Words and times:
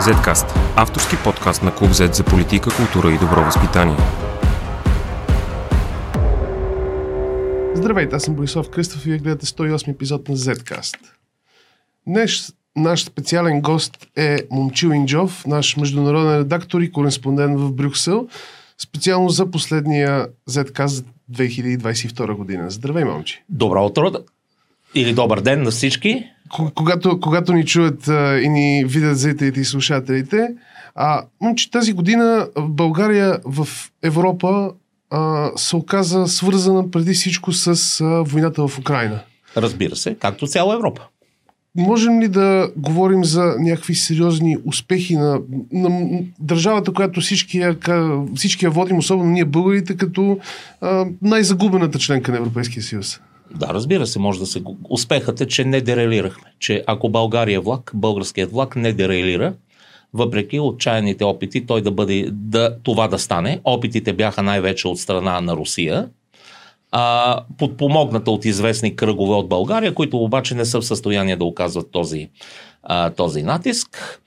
Zcast– 0.00 0.58
авторски 0.76 1.16
подкаст 1.24 1.62
на 1.62 1.74
Клуб 1.74 1.90
Z 1.90 2.12
за 2.12 2.24
политика, 2.24 2.70
култура 2.76 3.14
и 3.14 3.18
добро 3.18 3.44
възпитание. 3.44 3.96
Здравейте, 7.74 8.16
аз 8.16 8.22
съм 8.22 8.34
Борислав 8.34 8.70
Кръстов 8.70 9.06
и 9.06 9.08
вие 9.08 9.18
гледате 9.18 9.46
108 9.46 9.90
епизод 9.90 10.28
на 10.28 10.36
Zcast. 10.36 10.96
Днес 12.06 12.52
наш 12.76 13.04
специален 13.04 13.60
гост 13.60 14.06
е 14.16 14.38
Момчил 14.50 14.88
Инджов, 14.88 15.46
наш 15.46 15.76
международен 15.76 16.38
редактор 16.38 16.80
и 16.80 16.92
кореспондент 16.92 17.60
в 17.60 17.72
Брюксел, 17.72 18.28
специално 18.78 19.28
за 19.28 19.50
последния 19.50 20.28
Zcast 20.50 21.04
2022 21.32 22.34
година. 22.34 22.70
Здравей, 22.70 23.04
момчи! 23.04 23.44
Добро 23.48 23.86
утро 23.86 24.12
или 24.94 25.12
добър 25.12 25.40
ден 25.40 25.62
на 25.62 25.70
всички. 25.70 26.24
Когато, 26.74 27.20
когато 27.20 27.52
ни 27.52 27.64
чуят 27.64 28.08
а, 28.08 28.40
и 28.40 28.48
ни 28.48 28.84
видят 28.84 29.18
зрителите 29.18 29.60
и 29.60 29.64
слушателите, 29.64 30.48
а, 30.94 31.22
че 31.56 31.70
тази 31.70 31.92
година 31.92 32.48
България 32.58 33.38
в 33.44 33.68
Европа 34.02 34.72
а, 35.10 35.50
се 35.56 35.76
оказа 35.76 36.26
свързана 36.26 36.90
преди 36.90 37.14
всичко 37.14 37.52
с 37.52 38.00
а, 38.00 38.04
войната 38.04 38.68
в 38.68 38.78
Украина. 38.78 39.20
Разбира 39.56 39.96
се, 39.96 40.14
както 40.14 40.46
цяла 40.46 40.74
Европа. 40.74 41.02
Можем 41.76 42.20
ли 42.20 42.28
да 42.28 42.70
говорим 42.76 43.24
за 43.24 43.54
някакви 43.58 43.94
сериозни 43.94 44.56
успехи 44.64 45.16
на, 45.16 45.40
на 45.72 46.20
държавата, 46.40 46.92
която 46.92 47.20
всички 47.20 47.58
я, 47.58 47.76
всички 48.36 48.64
я 48.64 48.70
водим, 48.70 48.98
особено 48.98 49.30
ние 49.30 49.44
българите, 49.44 49.96
като 49.96 50.38
а, 50.80 51.06
най-загубената 51.22 51.98
членка 51.98 52.32
на 52.32 52.38
Европейския 52.38 52.82
съюз? 52.82 53.20
Да, 53.54 53.66
разбира 53.74 54.06
се, 54.06 54.18
може 54.18 54.38
да 54.38 54.46
се... 54.46 54.62
Успехът 54.90 55.40
е, 55.40 55.46
че 55.46 55.64
не 55.64 55.80
дерелирахме. 55.80 56.52
Че 56.58 56.84
ако 56.86 57.08
България 57.08 57.60
влак, 57.60 57.90
българският 57.94 58.50
влак 58.52 58.76
не 58.76 58.92
дерелира, 58.92 59.54
въпреки 60.14 60.60
отчаяните 60.60 61.24
опити 61.24 61.66
той 61.66 61.82
да 61.82 61.90
бъде, 61.90 62.28
да, 62.32 62.76
това 62.82 63.08
да 63.08 63.18
стане. 63.18 63.60
Опитите 63.64 64.12
бяха 64.12 64.42
най-вече 64.42 64.88
от 64.88 64.98
страна 64.98 65.40
на 65.40 65.56
Русия, 65.56 66.08
а, 66.92 67.40
подпомогната 67.58 68.30
от 68.30 68.44
известни 68.44 68.96
кръгове 68.96 69.34
от 69.34 69.48
България, 69.48 69.94
които 69.94 70.18
обаче 70.18 70.54
не 70.54 70.64
са 70.64 70.80
в 70.80 70.86
състояние 70.86 71.36
да 71.36 71.44
оказват 71.44 71.90
този, 71.90 72.30
а, 72.82 73.10
този 73.10 73.42
натиск. 73.42 74.20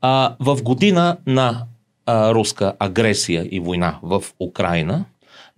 А, 0.00 0.36
в 0.40 0.62
година 0.62 1.16
на 1.26 1.62
а, 2.06 2.34
руска 2.34 2.72
агресия 2.78 3.48
и 3.50 3.60
война 3.60 3.98
в 4.02 4.24
Украина, 4.40 5.04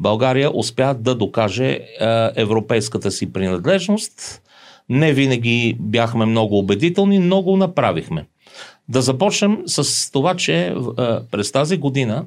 България 0.00 0.50
успя 0.54 0.94
да 0.94 1.14
докаже 1.14 1.80
а, 2.00 2.32
европейската 2.36 3.10
си 3.10 3.32
принадлежност. 3.32 4.42
Не 4.88 5.12
винаги 5.12 5.76
бяхме 5.80 6.24
много 6.24 6.58
убедителни, 6.58 7.18
но 7.18 7.42
го 7.42 7.56
направихме. 7.56 8.26
Да 8.88 9.02
започнем 9.02 9.62
с 9.66 10.12
това, 10.12 10.34
че 10.34 10.74
а, 10.96 11.22
през 11.30 11.52
тази 11.52 11.76
година 11.76 12.24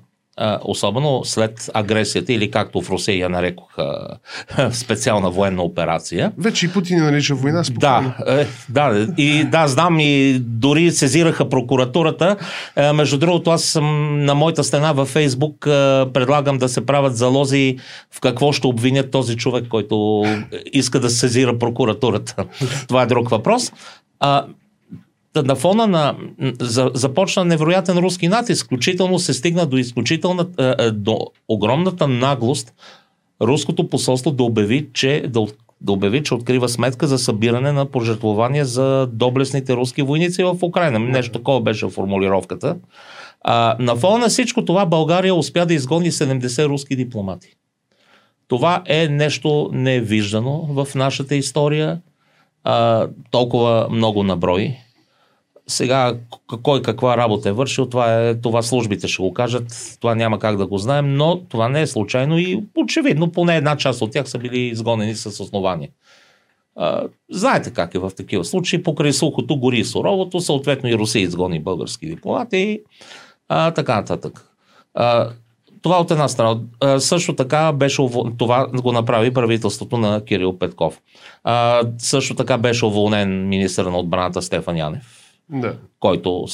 особено 0.63 1.21
след 1.23 1.69
агресията 1.73 2.33
или 2.33 2.51
както 2.51 2.81
в 2.81 2.89
Русия 2.89 3.17
я 3.17 3.29
нарекоха 3.29 4.07
специална 4.71 5.29
военна 5.29 5.63
операция. 5.63 6.31
Вече 6.37 6.65
и 6.65 6.69
Путин 6.69 6.97
я 6.97 7.03
нарича 7.03 7.35
война. 7.35 7.63
Спокойно. 7.63 8.13
Да, 8.25 8.41
е, 8.41 8.47
да, 8.69 9.07
и 9.17 9.43
да, 9.43 9.67
знам 9.67 9.99
и 9.99 10.39
дори 10.39 10.91
сезираха 10.91 11.49
прокуратурата. 11.49 12.35
Е, 12.75 12.91
между 12.91 13.17
другото, 13.17 13.49
аз 13.49 13.63
съм 13.63 14.17
на 14.25 14.35
моята 14.35 14.63
стена 14.63 14.93
във 14.93 15.07
Фейсбук, 15.07 15.65
е, 15.67 15.69
предлагам 16.13 16.57
да 16.57 16.69
се 16.69 16.85
правят 16.85 17.17
залози 17.17 17.77
в 18.11 18.19
какво 18.19 18.51
ще 18.51 18.67
обвинят 18.67 19.11
този 19.11 19.37
човек, 19.37 19.67
който 19.69 20.25
иска 20.73 20.99
да 20.99 21.09
сезира 21.09 21.59
прокуратурата. 21.59 22.45
Това 22.87 23.01
е 23.01 23.05
друг 23.05 23.29
въпрос. 23.29 23.71
А, 24.19 24.45
на 25.35 25.55
фона 25.55 25.87
на 25.87 26.15
за, 26.59 26.91
започна 26.93 27.45
невероятен 27.45 27.97
руски 27.97 28.27
натиск, 28.27 28.65
включително 28.65 29.19
се 29.19 29.33
стигна 29.33 29.65
до 29.65 29.77
изключителна, 29.77 30.45
до 30.93 31.19
огромната 31.47 32.07
наглост 32.07 32.73
руското 33.41 33.89
посолство 33.89 34.31
да 34.31 34.43
обяви, 34.43 34.89
че 34.93 35.23
да, 35.27 35.45
да 35.81 35.91
обяви, 35.91 36.23
че 36.23 36.33
открива 36.33 36.69
сметка 36.69 37.07
за 37.07 37.17
събиране 37.17 37.71
на 37.71 37.85
пожертвования 37.85 38.65
за 38.65 39.07
доблесните 39.11 39.73
руски 39.73 40.01
войници 40.01 40.43
в 40.43 40.57
Украина. 40.61 40.99
Нещо 40.99 41.31
такова 41.31 41.61
беше 41.61 41.89
формулировката. 41.89 42.77
А, 43.41 43.75
на 43.79 43.95
фона 43.95 44.17
на 44.17 44.29
всичко 44.29 44.65
това 44.65 44.85
България 44.85 45.35
успя 45.35 45.65
да 45.65 45.73
изгони 45.73 46.11
70 46.11 46.65
руски 46.67 46.95
дипломати. 46.95 47.55
Това 48.47 48.83
е 48.85 49.07
нещо 49.07 49.69
невиждано 49.73 50.67
в 50.69 50.87
нашата 50.95 51.35
история. 51.35 52.01
А, 52.63 53.07
толкова 53.31 53.87
много 53.91 54.23
наброи. 54.23 54.77
Сега, 55.71 56.13
кой 56.63 56.81
каква 56.81 57.17
работа 57.17 57.49
е 57.49 57.51
вършил, 57.51 57.85
това, 57.85 58.21
е, 58.21 58.35
това 58.35 58.61
службите 58.61 59.07
ще 59.07 59.23
го 59.23 59.33
кажат, 59.33 59.97
това 59.99 60.15
няма 60.15 60.39
как 60.39 60.57
да 60.57 60.67
го 60.67 60.77
знаем, 60.77 61.15
но 61.15 61.39
това 61.39 61.69
не 61.69 61.81
е 61.81 61.87
случайно 61.87 62.37
и 62.37 62.63
очевидно 62.75 63.31
поне 63.31 63.57
една 63.57 63.77
част 63.77 64.01
от 64.01 64.11
тях 64.11 64.29
са 64.29 64.37
били 64.37 64.59
изгонени 64.59 65.15
с 65.15 65.43
основание. 65.43 65.89
А, 66.75 67.03
знаете 67.31 67.71
как 67.71 67.95
е 67.95 67.99
в 67.99 68.11
такива 68.17 68.45
случаи, 68.45 68.83
покрай 68.83 69.13
сухото 69.13 69.57
гори 69.57 69.85
суровото, 69.85 70.39
съответно 70.39 70.89
и 70.89 70.97
Русия 70.97 71.21
изгони 71.21 71.59
български 71.59 72.05
дипломати, 72.05 72.79
а, 73.49 73.71
така 73.71 73.95
нататък. 73.95 74.45
А, 74.93 75.29
това 75.81 75.99
от 75.99 76.11
една 76.11 76.27
страна. 76.27 76.59
Също 76.99 77.35
така 77.35 77.73
беше, 77.73 78.07
това 78.37 78.67
го 78.67 78.91
направи 78.91 79.33
правителството 79.33 79.97
на 79.97 80.25
Кирил 80.25 80.59
Петков. 80.59 81.01
А, 81.43 81.83
също 81.97 82.35
така 82.35 82.57
беше 82.57 82.85
уволнен 82.85 83.49
министър 83.49 83.85
на 83.85 83.99
отбраната 83.99 84.41
Стефан 84.41 84.77
Янев 84.77 85.20
да. 85.51 85.73
който, 85.99 86.45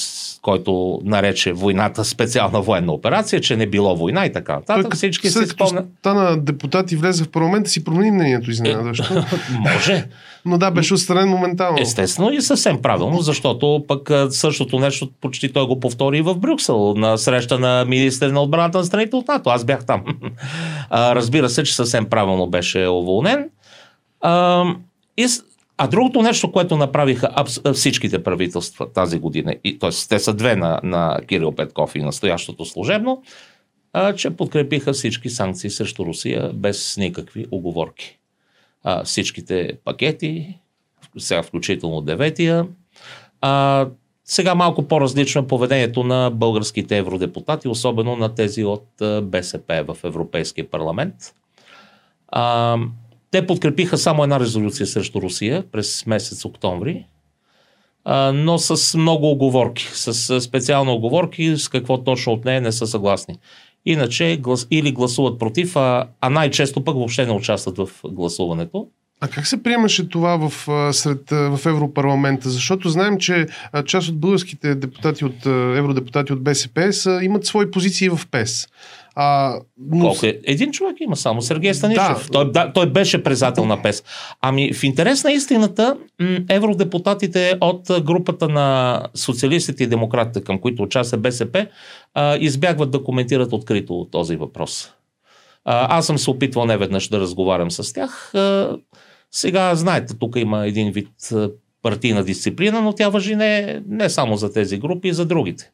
който 0.42 1.02
нарече 1.04 1.54
войната 1.54 2.06
специална 2.06 2.62
военна 2.62 2.94
операция, 2.94 3.42
че 3.42 3.56
не 3.56 3.68
било 3.68 3.96
война 3.96 4.26
и 4.26 4.34
така 4.34 4.56
нататък. 4.56 4.96
Всички 4.96 5.30
след 5.30 5.48
си 5.48 5.54
спомня... 5.54 5.86
стана 6.00 6.38
депутат 6.42 6.92
и 6.92 6.96
влезе 6.96 7.24
в 7.24 7.30
парламента, 7.30 7.70
си 7.70 7.84
промени 7.84 8.12
мнението 8.12 8.52
изненадващо. 8.52 9.14
Може. 9.60 10.08
Но 10.46 10.58
да, 10.58 10.72
беше 10.72 10.94
отстранен 10.94 11.30
моментално. 11.30 11.78
Естествено 11.82 12.32
и 12.32 12.42
съвсем 12.42 12.82
правилно, 12.82 13.22
защото 13.22 13.86
пък 13.88 14.12
същото 14.30 14.80
нещо 14.80 15.10
почти 15.22 15.54
той 15.54 15.68
го 15.68 15.80
повтори 15.80 16.18
и 16.18 16.22
в 16.22 16.36
Брюксел 16.36 16.94
на 16.98 17.18
среща 17.18 17.60
на 17.60 17.86
министър 17.86 18.30
на 18.30 18.42
отбраната 18.42 18.78
на 18.78 18.86
страните 18.86 19.16
от 19.16 19.28
НАТО. 19.28 19.50
Аз 19.50 19.66
бях 19.66 19.86
там. 19.86 20.04
разбира 20.92 21.50
се, 21.50 21.64
че 21.64 21.76
съвсем 21.76 22.06
правилно 22.06 22.48
беше 22.48 22.88
уволнен. 22.88 23.50
и 25.18 25.28
а 25.78 25.88
другото 25.88 26.22
нещо, 26.22 26.52
което 26.52 26.78
направиха 26.78 27.44
всичките 27.74 28.24
правителства 28.24 28.94
тази 28.94 29.20
година, 29.20 29.56
и, 29.64 29.80
т.е. 29.80 29.90
те 30.10 30.20
са 30.20 30.34
две 30.34 30.56
на, 30.56 30.80
на 30.84 31.20
Кирил 31.28 31.52
Петков 31.52 31.96
и 31.96 32.02
настоящото 32.02 32.66
служебно, 32.66 33.24
а, 33.94 34.14
че 34.14 34.30
подкрепиха 34.30 34.94
всички 34.94 35.30
санкции 35.30 35.70
срещу 35.70 36.06
Русия 36.06 36.52
без 36.54 36.98
никакви 36.98 37.46
оговорки. 37.52 38.20
А, 38.84 39.04
всичките 39.04 39.78
пакети, 39.86 40.58
сега 41.18 41.44
включително 41.44 42.02
деветия. 42.02 42.68
А, 43.42 43.88
сега 44.26 44.56
малко 44.56 44.88
по-различно 44.88 45.42
е 45.42 45.48
поведението 45.48 46.04
на 46.04 46.32
българските 46.34 46.98
евродепутати, 46.98 47.68
особено 47.68 48.16
на 48.16 48.36
тези 48.36 48.64
от 48.64 48.88
БСП 49.24 49.86
в 49.88 49.98
Европейския 50.04 50.70
парламент. 50.70 51.16
А, 52.28 52.78
те 53.32 53.48
подкрепиха 53.48 53.98
само 53.98 54.24
една 54.24 54.40
резолюция 54.40 54.88
срещу 54.88 55.22
Русия 55.22 55.64
през 55.72 56.06
месец 56.06 56.46
октомври, 56.46 57.06
но 58.34 58.58
с 58.58 58.98
много 58.98 59.32
оговорки, 59.32 59.90
с 59.94 60.42
специални 60.42 60.92
оговорки, 60.92 61.58
с 61.58 61.70
какво 61.70 62.04
точно 62.04 62.34
от 62.34 62.46
нея 62.46 62.62
не 62.62 62.72
са 62.72 62.88
съгласни. 62.88 63.36
Иначе 63.86 64.38
глас, 64.38 64.68
или 64.72 64.92
гласуват 64.92 65.40
против, 65.40 65.76
а, 65.76 66.08
а 66.22 66.30
най-често 66.30 66.84
пък 66.84 66.96
въобще 66.96 67.26
не 67.26 67.32
участват 67.32 67.78
в 67.78 67.90
гласуването. 68.06 68.88
А 69.22 69.28
как 69.28 69.48
се 69.48 69.64
приемаше 69.64 70.10
това 70.10 70.50
в, 70.50 70.54
сред, 70.94 71.30
в 71.32 71.60
Европарламента? 71.66 72.50
Защото 72.50 72.90
знаем, 72.90 73.18
че 73.18 73.48
част 73.86 74.10
от 74.10 74.20
българските 74.20 74.76
депутати 74.76 75.26
от 75.26 75.46
евродепутати 75.78 76.34
от 76.34 76.44
БСП 76.44 76.94
са, 76.94 77.20
имат 77.24 77.46
свои 77.46 77.72
позиции 77.72 78.10
в 78.10 78.20
ПЕС. 78.32 78.68
А, 79.16 79.56
но... 79.78 80.06
Колко 80.06 80.26
е? 80.26 80.40
Един 80.44 80.72
човек 80.72 80.96
има 81.00 81.16
само, 81.16 81.42
Сергей 81.42 81.74
Станишев. 81.74 82.28
Да. 82.28 82.32
Той, 82.32 82.52
да, 82.52 82.74
той 82.74 82.90
беше 82.90 83.24
председател 83.24 83.66
на 83.66 83.82
ПЕС. 83.82 84.04
Ами 84.42 84.74
в 84.74 84.84
интерес 84.84 85.24
на 85.24 85.32
истината, 85.32 85.98
евродепутатите 86.50 87.58
от 87.62 88.04
групата 88.04 88.50
на 88.50 89.02
социалистите 89.16 89.84
и 89.84 89.88
демократите, 89.88 90.42
към 90.42 90.60
които 90.60 90.84
участва 90.84 91.18
БСП, 91.18 91.68
избягват 92.40 92.92
да 92.92 93.04
коментират 93.04 93.54
открито 93.54 94.08
този 94.12 94.36
въпрос. 94.36 94.92
Аз 95.70 96.06
съм 96.06 96.18
се 96.18 96.30
опитвал 96.30 96.66
не 96.66 96.78
веднъж 96.78 97.08
да 97.08 97.20
разговарям 97.20 97.72
с 97.72 97.94
тях. 97.94 98.34
Сега, 99.32 99.76
знаете, 99.76 100.18
тук 100.20 100.36
има 100.36 100.68
един 100.68 100.92
вид 100.92 101.10
партийна 101.84 102.24
дисциплина, 102.24 102.82
но 102.82 102.94
тя 102.94 103.10
въжи 103.10 103.36
не, 103.36 103.82
не 103.88 104.10
само 104.10 104.36
за 104.36 104.54
тези 104.54 104.78
групи, 104.78 105.08
и 105.08 105.14
за 105.14 105.26
другите. 105.26 105.72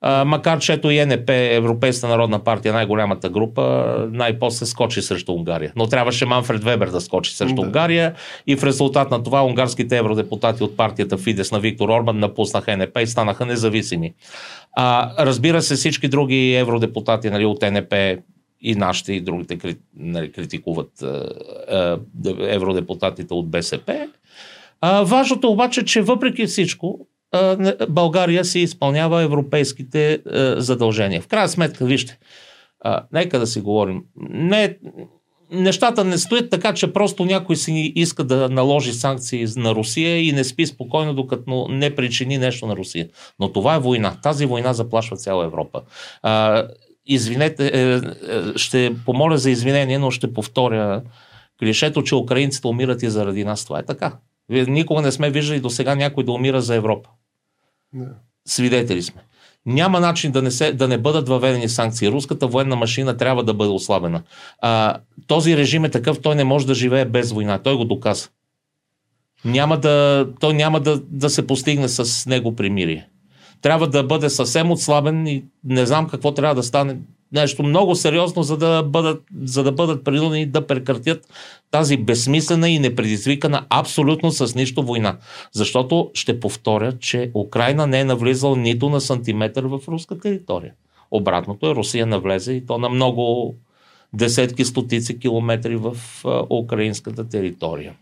А, 0.00 0.24
макар 0.24 0.58
че 0.58 0.72
ето 0.72 0.90
и 0.90 1.06
НП, 1.06 1.30
Европейска 1.30 2.08
народна 2.08 2.38
партия, 2.44 2.72
най-голямата 2.72 3.28
група, 3.28 3.94
най-после 4.12 4.66
скочи 4.66 5.02
срещу 5.02 5.32
Унгария. 5.32 5.72
Но 5.76 5.86
трябваше 5.86 6.26
Манфред 6.26 6.64
Вебер 6.64 6.88
да 6.88 7.00
скочи 7.00 7.36
срещу 7.36 7.54
да. 7.54 7.62
Унгария 7.62 8.14
и 8.46 8.56
в 8.56 8.64
резултат 8.64 9.10
на 9.10 9.22
това 9.22 9.44
унгарските 9.44 9.98
евродепутати 9.98 10.62
от 10.62 10.76
партията 10.76 11.18
Фидес 11.18 11.52
на 11.52 11.60
Виктор 11.60 11.88
Орбан 11.88 12.18
напуснаха 12.18 12.76
НП 12.76 12.98
и 13.00 13.06
станаха 13.06 13.46
независими. 13.46 14.14
А, 14.72 15.12
разбира 15.24 15.62
се, 15.62 15.74
всички 15.74 16.08
други 16.08 16.54
евродепутати 16.54 17.30
нали, 17.30 17.44
от 17.44 17.62
НП 17.62 17.94
и 18.60 18.74
нашите 18.74 19.12
и 19.12 19.20
другите 19.20 19.76
нали, 19.96 20.32
критикуват 20.32 21.04
евродепутатите 22.40 23.34
от 23.34 23.50
БСП. 23.50 24.08
Важното 25.02 25.50
обаче, 25.50 25.84
че 25.84 26.02
въпреки 26.02 26.46
всичко, 26.46 27.06
България 27.88 28.44
си 28.44 28.60
изпълнява 28.60 29.22
европейските 29.22 30.20
задължения. 30.56 31.22
В 31.22 31.26
крайна 31.26 31.48
сметка, 31.48 31.84
вижте, 31.84 32.18
нека 33.12 33.38
да 33.38 33.46
си 33.46 33.60
говорим. 33.60 34.02
Не, 34.30 34.76
нещата 35.50 36.04
не 36.04 36.18
стоят 36.18 36.50
така, 36.50 36.74
че 36.74 36.92
просто 36.92 37.24
някой 37.24 37.56
си 37.56 37.92
иска 37.94 38.24
да 38.24 38.48
наложи 38.48 38.92
санкции 38.92 39.46
на 39.56 39.74
Русия 39.74 40.28
и 40.28 40.32
не 40.32 40.44
спи 40.44 40.66
спокойно, 40.66 41.14
докато 41.14 41.68
не 41.70 41.94
причини 41.94 42.38
нещо 42.38 42.66
на 42.66 42.76
Русия. 42.76 43.08
Но 43.40 43.52
това 43.52 43.74
е 43.74 43.80
война. 43.80 44.16
Тази 44.22 44.46
война 44.46 44.72
заплашва 44.72 45.16
цяла 45.16 45.44
Европа. 45.44 45.82
Извинете, 47.06 47.66
е, 47.66 47.94
е, 47.94 48.00
ще 48.56 48.96
помоля 49.04 49.38
за 49.38 49.50
извинение, 49.50 49.98
но 49.98 50.10
ще 50.10 50.32
повторя 50.32 51.02
клишето, 51.58 52.02
че 52.02 52.14
украинците 52.14 52.66
умират 52.66 53.02
и 53.02 53.10
заради 53.10 53.44
нас. 53.44 53.64
Това 53.64 53.78
е 53.78 53.84
така. 53.84 54.12
Никога 54.48 55.02
не 55.02 55.12
сме 55.12 55.30
виждали 55.30 55.60
до 55.60 55.70
сега 55.70 55.94
някой 55.94 56.24
да 56.24 56.32
умира 56.32 56.60
за 56.60 56.74
Европа. 56.74 57.08
Не. 57.92 58.06
Свидетели 58.48 59.02
сме. 59.02 59.22
Няма 59.66 60.00
начин 60.00 60.32
да 60.32 60.42
не, 60.42 60.50
се, 60.50 60.72
да 60.72 60.88
не 60.88 60.98
бъдат 60.98 61.28
въведени 61.28 61.68
санкции. 61.68 62.08
Руската 62.08 62.46
военна 62.46 62.76
машина 62.76 63.16
трябва 63.16 63.44
да 63.44 63.54
бъде 63.54 63.70
ослабена. 63.70 64.22
А, 64.58 64.98
този 65.26 65.56
режим 65.56 65.84
е 65.84 65.90
такъв, 65.90 66.20
той 66.20 66.34
не 66.34 66.44
може 66.44 66.66
да 66.66 66.74
живее 66.74 67.04
без 67.04 67.32
война. 67.32 67.58
Той 67.58 67.76
го 67.76 67.84
доказа. 67.84 68.28
Няма 69.44 69.80
да, 69.80 70.26
той 70.40 70.54
няма 70.54 70.80
да, 70.80 71.00
да 71.08 71.30
се 71.30 71.46
постигне 71.46 71.88
с 71.88 72.26
него 72.26 72.56
примирие. 72.56 73.08
Трябва 73.62 73.86
да 73.86 74.02
бъде 74.02 74.30
съвсем 74.30 74.70
отслабен 74.70 75.26
и 75.26 75.44
не 75.64 75.86
знам 75.86 76.08
какво 76.08 76.34
трябва 76.34 76.54
да 76.54 76.62
стане 76.62 76.96
нещо 77.32 77.62
много 77.62 77.94
сериозно, 77.94 78.42
за 78.42 78.56
да 78.56 78.82
бъдат, 78.82 79.22
за 79.42 79.62
да 79.62 79.72
бъдат 79.72 80.04
принудени 80.04 80.46
да 80.46 80.66
прекратят 80.66 81.28
тази 81.70 81.96
безсмислена 81.96 82.70
и 82.70 82.78
непредизвикана 82.78 83.66
абсолютно 83.70 84.30
с 84.30 84.54
нищо 84.54 84.82
война. 84.82 85.16
Защото 85.52 86.10
ще 86.14 86.40
повторя, 86.40 86.92
че 86.98 87.30
Украина 87.34 87.86
не 87.86 88.00
е 88.00 88.04
навлизал 88.04 88.56
нито 88.56 88.88
на 88.88 89.00
сантиметър 89.00 89.64
в 89.64 89.80
руска 89.88 90.18
територия. 90.18 90.72
Обратното 91.10 91.70
е, 91.70 91.74
Русия 91.74 92.06
навлезе 92.06 92.52
и 92.52 92.66
то 92.66 92.78
на 92.78 92.88
много 92.88 93.54
десетки, 94.12 94.64
стотици 94.64 95.18
километри 95.18 95.76
в 95.76 95.96
украинската 96.50 97.28
територия. 97.28 97.94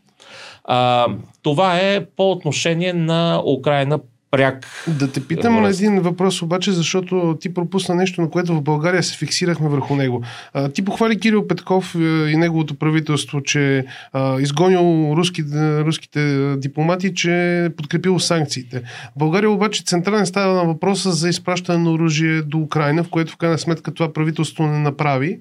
А, 0.65 1.07
това 1.43 1.79
е 1.79 2.07
по 2.07 2.31
отношение 2.31 2.93
на 2.93 3.43
Украина 3.47 4.00
пряк. 4.37 4.67
Да 4.89 5.13
те 5.13 5.27
питам 5.27 5.63
на 5.63 5.69
един 5.69 6.01
въпрос 6.01 6.43
обаче, 6.43 6.73
защото 6.73 7.37
ти 7.41 7.55
пропусна 7.55 7.95
нещо, 7.95 8.21
на 8.21 8.31
което 8.31 8.55
в 8.55 8.63
България 8.63 9.03
се 9.03 9.17
фиксирахме 9.17 9.69
върху 9.69 9.97
него. 9.97 10.23
А, 10.55 10.69
ти 10.69 10.85
похвали 10.85 11.21
Кирил 11.21 11.47
Петков 11.49 11.95
е, 11.95 11.99
и 12.31 12.37
неговото 12.37 12.75
правителство, 12.75 13.43
че 13.43 13.85
а, 14.13 14.41
изгонил 14.41 15.15
руски, 15.17 15.45
руските 15.55 16.55
дипломати, 16.57 17.15
че 17.15 17.65
е 17.65 17.71
подкрепил 17.71 18.19
санкциите. 18.19 18.83
В 19.17 19.19
България 19.19 19.51
обаче 19.51 19.85
централен 19.85 20.27
става 20.27 20.55
на 20.55 20.65
въпроса 20.65 21.13
за 21.13 21.29
изпращане 21.29 21.85
на 21.85 21.93
оръжие 21.93 22.43
до 22.43 22.59
Украина, 22.59 23.05
в 23.05 23.09
което 23.09 23.33
в 23.33 23.37
крайна 23.37 23.59
сметка 23.59 23.95
това 23.95 24.13
правителство 24.13 24.67
не 24.67 24.79
направи. 24.79 25.39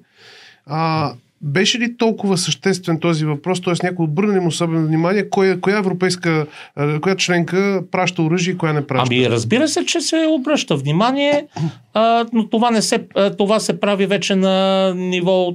А, 0.66 1.12
беше 1.44 1.78
ли 1.78 1.96
толкова 1.96 2.38
съществен 2.38 3.00
този 3.00 3.24
въпрос, 3.24 3.60
т.е. 3.60 3.86
някой 3.86 4.04
обърна 4.04 4.40
му 4.40 4.48
особено 4.48 4.86
внимание, 4.86 5.28
коя, 5.30 5.60
коя 5.60 5.78
европейска, 5.78 6.46
коя 7.02 7.16
членка 7.16 7.82
праща 7.90 8.22
оръжие 8.22 8.54
и 8.54 8.58
коя 8.58 8.72
не 8.72 8.86
праща? 8.86 9.14
Ами 9.14 9.30
разбира 9.30 9.68
се, 9.68 9.86
че 9.86 10.00
се 10.00 10.26
обръща 10.30 10.76
внимание, 10.76 11.46
а, 11.94 12.26
но 12.32 12.48
това, 12.48 12.70
не 12.70 12.82
се, 12.82 13.06
това 13.38 13.60
се 13.60 13.80
прави 13.80 14.06
вече 14.06 14.34
на 14.34 14.94
ниво 14.94 15.54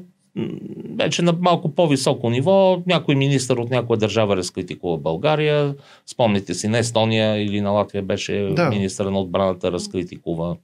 вече 0.97 1.21
на 1.21 1.33
малко 1.39 1.75
по-високо 1.75 2.29
ниво, 2.29 2.81
някой 2.87 3.15
министър 3.15 3.57
от 3.57 3.69
някоя 3.69 3.97
държава 3.97 4.37
разкритикува 4.37 4.97
България. 4.97 5.75
Спомните 6.05 6.53
си, 6.53 6.67
не 6.67 6.79
Естония 6.79 7.43
или 7.43 7.61
на 7.61 7.71
Латвия 7.71 8.03
беше 8.03 8.33
да. 8.33 8.69
министър 8.69 9.05
на 9.05 9.19
отбраната 9.19 9.71
разкритикува. 9.71 10.55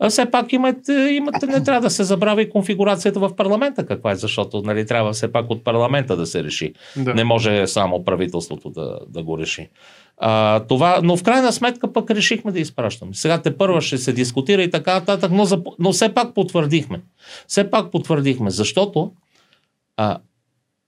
А 0.00 0.10
все 0.10 0.30
пак 0.30 0.52
имате, 0.52 0.92
имате, 0.92 1.46
не 1.46 1.62
трябва 1.62 1.80
да 1.80 1.90
се 1.90 2.04
забравя 2.04 2.42
и 2.42 2.50
конфигурацията 2.50 3.20
в 3.20 3.36
парламента 3.36 3.86
каква 3.86 4.12
е, 4.12 4.16
защото 4.16 4.62
нали, 4.62 4.86
трябва 4.86 5.12
все 5.12 5.32
пак 5.32 5.50
от 5.50 5.64
парламента 5.64 6.16
да 6.16 6.26
се 6.26 6.44
реши. 6.44 6.72
Да. 6.96 7.14
Не 7.14 7.24
може 7.24 7.66
само 7.66 8.04
правителството 8.04 8.70
да, 8.70 8.98
да 9.08 9.22
го 9.22 9.38
реши. 9.38 9.68
А, 10.16 10.60
това, 10.60 11.00
но 11.02 11.16
в 11.16 11.22
крайна 11.22 11.52
сметка 11.52 11.92
пък 11.92 12.10
решихме 12.10 12.52
да 12.52 12.60
изпращаме. 12.60 13.14
Сега 13.14 13.42
те 13.42 13.56
първа 13.56 13.80
ще 13.80 13.98
се 13.98 14.12
дискутира 14.12 14.62
и 14.62 14.70
така 14.70 14.94
нататък, 14.94 15.30
но, 15.32 15.46
но 15.78 15.92
все 15.92 16.14
пак 16.14 16.34
потвърдихме. 16.34 17.00
Все 17.46 17.70
пак 17.70 17.90
потвърдихме, 17.90 18.50
защото 18.50 19.12
а, 19.96 20.18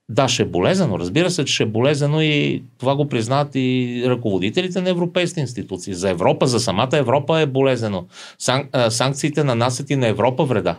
да, 0.09 0.27
ще 0.27 0.43
е 0.43 0.45
болезнено. 0.45 0.99
Разбира 0.99 1.31
се, 1.31 1.45
че 1.45 1.53
ще 1.53 1.63
е 1.63 1.65
болезнено 1.65 2.21
и 2.21 2.63
това 2.77 2.95
го 2.95 3.07
признават 3.07 3.51
и 3.55 4.03
ръководителите 4.05 4.81
на 4.81 4.89
европейски 4.89 5.39
институции. 5.39 5.93
За 5.93 6.09
Европа, 6.09 6.47
за 6.47 6.59
самата 6.59 6.89
Европа 6.93 7.39
е 7.39 7.45
болезнено. 7.45 8.05
Сан, 8.39 8.69
а, 8.71 8.91
санкциите 8.91 9.43
нанасят 9.43 9.89
и 9.89 9.95
на 9.95 10.07
Европа 10.07 10.45
вреда. 10.45 10.75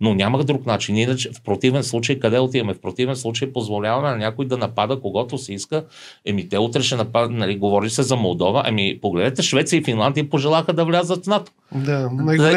Но 0.00 0.14
няма 0.14 0.44
друг 0.44 0.66
начин. 0.66 0.96
Иначе, 0.96 1.30
в 1.32 1.42
противен 1.42 1.82
случай, 1.82 2.18
къде 2.18 2.38
отиваме? 2.38 2.74
В 2.74 2.80
противен 2.80 3.16
случай 3.16 3.52
позволяваме 3.52 4.10
на 4.10 4.16
някой 4.16 4.46
да 4.46 4.58
напада 4.58 5.00
когото 5.00 5.38
се 5.38 5.54
иска. 5.54 5.84
Еми, 6.24 6.48
те 6.48 6.58
утре 6.58 6.82
ще 6.82 6.96
нападат, 6.96 7.30
нали, 7.30 7.56
говори 7.56 7.90
се 7.90 8.02
за 8.02 8.16
Молдова. 8.16 8.62
Ами, 8.66 8.98
погледнете, 9.02 9.42
Швеция 9.42 9.78
и 9.78 9.84
Финландия 9.84 10.30
пожелаха 10.30 10.72
да 10.72 10.84
влязат 10.84 11.24
в 11.24 11.26
НАТО. 11.26 11.52
Да, 11.74 12.10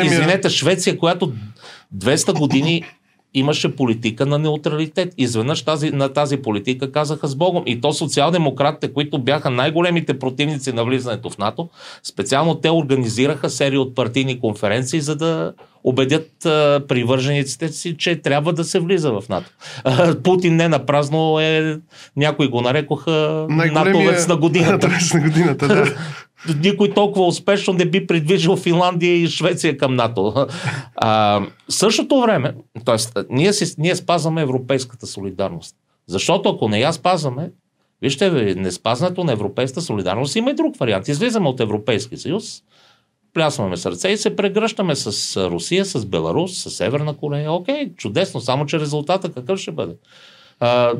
Извинете, 0.05 0.49
Швеция, 0.49 0.97
която 0.97 1.33
200 1.95 2.39
години 2.39 2.83
имаше 3.33 3.75
политика 3.75 4.25
на 4.25 4.39
неутралитет. 4.39 5.13
Изведнъж 5.17 5.61
тази, 5.61 5.91
на 5.91 6.13
тази 6.13 6.37
политика 6.37 6.91
казаха 6.91 7.27
с 7.27 7.35
Богом. 7.35 7.63
И 7.65 7.81
то 7.81 7.93
социал-демократите, 7.93 8.93
които 8.93 9.19
бяха 9.19 9.49
най-големите 9.49 10.19
противници 10.19 10.73
на 10.73 10.85
влизането 10.85 11.29
в 11.29 11.37
НАТО, 11.37 11.69
специално 12.03 12.55
те 12.55 12.71
организираха 12.71 13.49
серия 13.49 13.81
от 13.81 13.95
партийни 13.95 14.39
конференции, 14.39 15.01
за 15.01 15.15
да 15.15 15.53
убедят 15.83 16.45
а, 16.45 16.81
привържениците 16.87 17.67
си, 17.67 17.97
че 17.97 18.21
трябва 18.21 18.53
да 18.53 18.63
се 18.63 18.79
влиза 18.79 19.11
в 19.11 19.23
НАТО. 19.29 19.51
А, 19.83 20.15
Путин 20.23 20.55
не 20.55 20.67
на 20.67 20.85
празно 20.85 21.39
е, 21.39 21.79
някои 22.15 22.47
го 22.47 22.61
нарекоха 22.61 23.45
натовец 23.49 24.27
на 24.27 24.37
годината. 24.37 24.71
Натовец 24.87 25.13
на 25.13 25.19
годината, 25.19 25.67
да. 25.67 25.85
Никой 26.63 26.93
толкова 26.93 27.27
успешно 27.27 27.73
не 27.73 27.85
би 27.85 28.07
придвижил 28.07 28.55
Финландия 28.55 29.15
и 29.15 29.27
Швеция 29.27 29.77
към 29.77 29.95
НАТО. 29.95 30.47
А, 30.95 31.41
същото 31.69 32.21
време, 32.21 32.55
т.е. 32.85 33.21
Ние, 33.29 33.53
си, 33.53 33.75
ние 33.77 33.95
спазваме 33.95 34.41
европейската 34.41 35.07
солидарност. 35.07 35.75
Защото 36.07 36.49
ако 36.49 36.69
не 36.69 36.79
я 36.79 36.93
спазваме, 36.93 37.51
вижте, 38.01 38.55
не 38.55 38.71
спазването 38.71 39.23
на 39.23 39.31
европейската 39.31 39.81
солидарност 39.81 40.35
има 40.35 40.51
и 40.51 40.53
друг 40.53 40.77
вариант. 40.77 41.07
Излизаме 41.07 41.49
от 41.49 41.59
Европейския 41.59 42.17
съюз, 42.17 42.63
плясваме 43.33 43.77
сърце 43.77 44.09
и 44.09 44.17
се 44.17 44.35
прегръщаме 44.35 44.95
с 44.95 45.37
Русия, 45.49 45.85
с 45.85 46.05
Беларус, 46.05 46.57
с 46.57 46.71
Северна 46.71 47.17
Корея. 47.17 47.51
Окей, 47.51 47.93
чудесно, 47.95 48.41
само 48.41 48.65
че 48.65 48.79
резултата 48.79 49.31
какъв 49.31 49.59
ще 49.59 49.71
бъде? 49.71 49.95
А, 50.59 50.93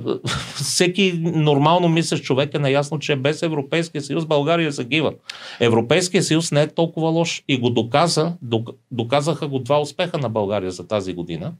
всеки 0.55 1.19
нормално 1.23 1.89
мислещ 1.89 2.23
човек 2.23 2.53
е 2.53 2.59
наясно, 2.59 2.99
че 2.99 3.15
без 3.15 3.41
Европейския 3.41 4.01
съюз 4.01 4.25
България 4.25 4.71
загива. 4.71 5.13
Европейския 5.59 6.23
съюз 6.23 6.51
не 6.51 6.61
е 6.61 6.67
толкова 6.67 7.09
лош 7.09 7.43
и 7.47 7.57
го 7.57 7.69
доказа, 7.69 8.33
доказаха 8.91 9.47
го 9.47 9.59
два 9.59 9.81
успеха 9.81 10.17
на 10.17 10.29
България 10.29 10.71
за 10.71 10.87
тази 10.87 11.13
година. 11.13 11.53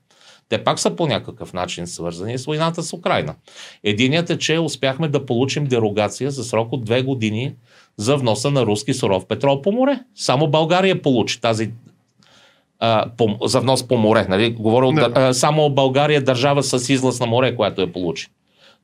Те 0.50 0.63
пак 0.63 0.80
са 0.80 0.96
по 0.96 1.08
някакъв 1.08 1.54
начин 1.54 1.88
свързани 1.88 2.38
с 2.38 2.46
войната 2.46 2.84
с 2.84 2.94
Украина. 2.94 3.36
Единият 3.84 4.30
е, 4.30 4.38
че 4.38 4.60
успяхме 4.60 5.08
да 5.08 5.25
получим 5.25 5.66
дерогация 5.66 6.32
за 6.32 6.44
срок 6.44 6.74
от 6.74 6.86
две 6.86 7.01
години 7.01 7.56
за 7.98 8.18
вноса 8.18 8.51
на 8.51 8.66
руски 8.66 8.94
суров 8.94 9.25
петрол 9.25 9.62
по 9.62 9.72
море. 9.72 10.00
Само 10.16 10.48
България 10.48 11.01
получи 11.01 11.42
тази 11.42 11.72
а, 12.80 13.06
по, 13.18 13.38
за 13.44 13.60
внос 13.60 13.88
по 13.88 13.98
море. 13.98 14.26
Нали? 14.30 14.50
Говоря 14.50 14.88
от, 14.88 14.98
а, 15.16 15.34
само 15.34 15.70
България 15.70 16.24
държава 16.24 16.64
с 16.64 16.90
излъз 16.90 17.20
на 17.20 17.26
море, 17.26 17.56
която 17.56 17.82
я 17.82 17.94
получи. 17.94 18.28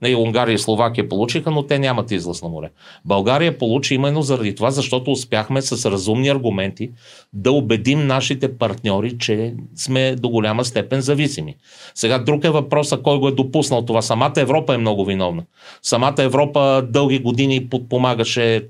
Не, 0.03 0.09
нали, 0.09 0.15
Унгария 0.15 0.53
и 0.53 0.59
Словакия 0.59 1.09
получиха, 1.09 1.51
но 1.51 1.63
те 1.63 1.79
нямат 1.79 2.11
излъз 2.11 2.41
на 2.41 2.49
море. 2.49 2.69
България 3.05 3.57
получи 3.57 3.95
именно 3.95 4.21
заради 4.21 4.55
това, 4.55 4.71
защото 4.71 5.11
успяхме 5.11 5.61
с 5.61 5.91
разумни 5.91 6.29
аргументи 6.29 6.91
да 7.33 7.51
убедим 7.51 8.07
нашите 8.07 8.57
партньори, 8.57 9.17
че 9.17 9.53
сме 9.75 10.15
до 10.15 10.29
голяма 10.29 10.65
степен 10.65 11.01
зависими. 11.01 11.55
Сега 11.95 12.19
друг 12.19 12.43
е 12.43 12.49
въпросът, 12.49 13.03
кой 13.03 13.19
го 13.19 13.27
е 13.27 13.31
допуснал 13.31 13.81
това. 13.81 14.01
Самата 14.01 14.33
Европа 14.37 14.73
е 14.75 14.77
много 14.77 15.05
виновна. 15.05 15.43
Самата 15.81 16.15
Европа 16.19 16.87
дълги 16.89 17.19
години 17.19 17.69
подпомагаше 17.69 18.67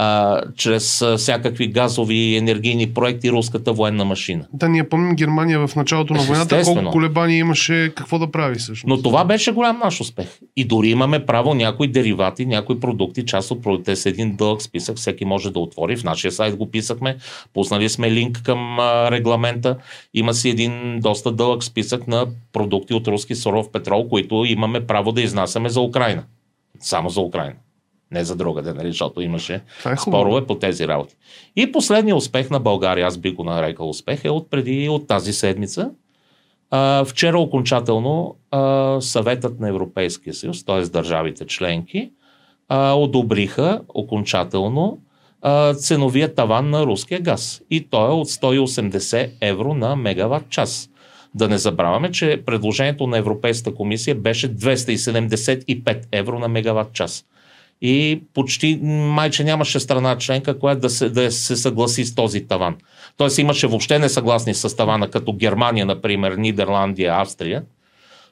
а, 0.00 0.40
чрез 0.56 1.02
а, 1.02 1.16
всякакви 1.16 1.66
газови 1.66 2.14
и 2.14 2.36
енергийни 2.36 2.94
проекти 2.94 3.30
руската 3.30 3.72
военна 3.72 4.04
машина. 4.04 4.46
Да, 4.52 4.68
ние 4.68 4.88
помним 4.88 5.16
Германия 5.16 5.66
в 5.66 5.76
началото 5.76 6.14
на 6.14 6.20
войната, 6.20 6.56
Естествено. 6.56 6.82
колко 6.82 6.92
колебания 6.92 7.38
имаше 7.38 7.92
какво 7.96 8.18
да 8.18 8.30
прави 8.30 8.54
всъщност. 8.54 8.86
Но 8.86 9.02
това 9.02 9.24
беше 9.24 9.52
голям 9.52 9.78
наш 9.78 10.00
успех. 10.00 10.38
И 10.56 10.64
дори 10.64 10.88
имаме 10.88 11.26
право 11.26 11.54
някои 11.54 11.88
деривати, 11.88 12.46
някои 12.46 12.80
продукти, 12.80 13.26
част 13.26 13.50
от 13.50 13.62
продуктите 13.62 13.96
с 13.96 14.06
един 14.06 14.36
дълъг 14.36 14.62
списък, 14.62 14.96
всеки 14.96 15.24
може 15.24 15.50
да 15.50 15.58
отвори. 15.58 15.96
В 15.96 16.04
нашия 16.04 16.32
сайт 16.32 16.56
го 16.56 16.70
писахме, 16.70 17.16
пуснали 17.54 17.88
сме 17.88 18.10
линк 18.10 18.42
към 18.42 18.78
а, 18.78 19.10
регламента. 19.10 19.76
Има 20.14 20.34
си 20.34 20.48
един 20.48 21.00
доста 21.00 21.32
дълъг 21.32 21.64
списък 21.64 22.08
на 22.08 22.26
продукти 22.52 22.94
от 22.94 23.08
руски 23.08 23.34
суров 23.34 23.72
петрол, 23.72 24.08
които 24.08 24.44
имаме 24.46 24.86
право 24.86 25.12
да 25.12 25.22
изнасяме 25.22 25.68
за 25.68 25.80
Украина. 25.80 26.22
Само 26.80 27.08
за 27.08 27.20
Украина. 27.20 27.54
Не 28.10 28.24
за 28.24 28.36
другаде, 28.36 28.72
нали, 28.72 28.88
защото 28.88 29.20
имаше 29.20 29.54
е 29.54 29.96
спорове 29.96 30.46
по 30.46 30.54
тези 30.54 30.88
работи. 30.88 31.16
И 31.56 31.72
последният 31.72 32.18
успех 32.18 32.50
на 32.50 32.60
България, 32.60 33.06
аз 33.06 33.18
би 33.18 33.30
го 33.30 33.44
нарекал 33.44 33.88
успех, 33.88 34.24
е 34.24 34.30
от 34.30 34.50
преди, 34.50 34.88
от 34.88 35.06
тази 35.06 35.32
седмица. 35.32 35.90
А, 36.70 37.04
вчера 37.04 37.38
окончателно 37.38 38.36
а, 38.50 38.96
съветът 39.00 39.60
на 39.60 39.68
Европейския 39.68 40.34
съюз, 40.34 40.64
т.е. 40.64 40.80
държавите 40.80 41.46
членки, 41.46 42.10
а, 42.68 42.92
одобриха 42.92 43.80
окончателно 43.88 44.98
а, 45.42 45.74
ценовия 45.74 46.34
таван 46.34 46.70
на 46.70 46.86
руския 46.86 47.20
газ. 47.20 47.62
И 47.70 47.88
той 47.90 48.08
е 48.08 48.12
от 48.12 48.28
180 48.28 49.30
евро 49.40 49.74
на 49.74 49.96
мегаватт 49.96 50.48
час. 50.48 50.90
Да 51.34 51.48
не 51.48 51.58
забравяме, 51.58 52.10
че 52.12 52.42
предложението 52.46 53.06
на 53.06 53.18
Европейската 53.18 53.76
комисия 53.76 54.14
беше 54.14 54.56
275 54.56 56.06
евро 56.12 56.38
на 56.38 56.48
мегаватт 56.48 56.92
час. 56.92 57.24
И 57.82 58.22
почти 58.34 58.76
майче 58.82 59.44
нямаше 59.44 59.80
страна 59.80 60.18
членка, 60.18 60.58
която 60.58 60.80
да 60.80 60.90
се, 60.90 61.08
да 61.10 61.32
се 61.32 61.56
съгласи 61.56 62.04
с 62.04 62.14
този 62.14 62.46
таван. 62.46 62.76
Тоест 63.16 63.38
имаше 63.38 63.66
въобще 63.66 63.98
несъгласни 63.98 64.54
с 64.54 64.76
тавана, 64.76 65.10
като 65.10 65.32
Германия, 65.32 65.86
например, 65.86 66.32
Нидерландия, 66.32 67.14
Австрия, 67.20 67.62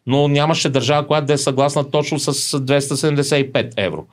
но 0.06 0.28
нямаше 0.28 0.68
държава, 0.68 1.06
която 1.06 1.26
да 1.26 1.32
е 1.32 1.38
съгласна 1.38 1.90
точно 1.90 2.18
с 2.18 2.32
275 2.60 3.72
евро. 3.76 4.06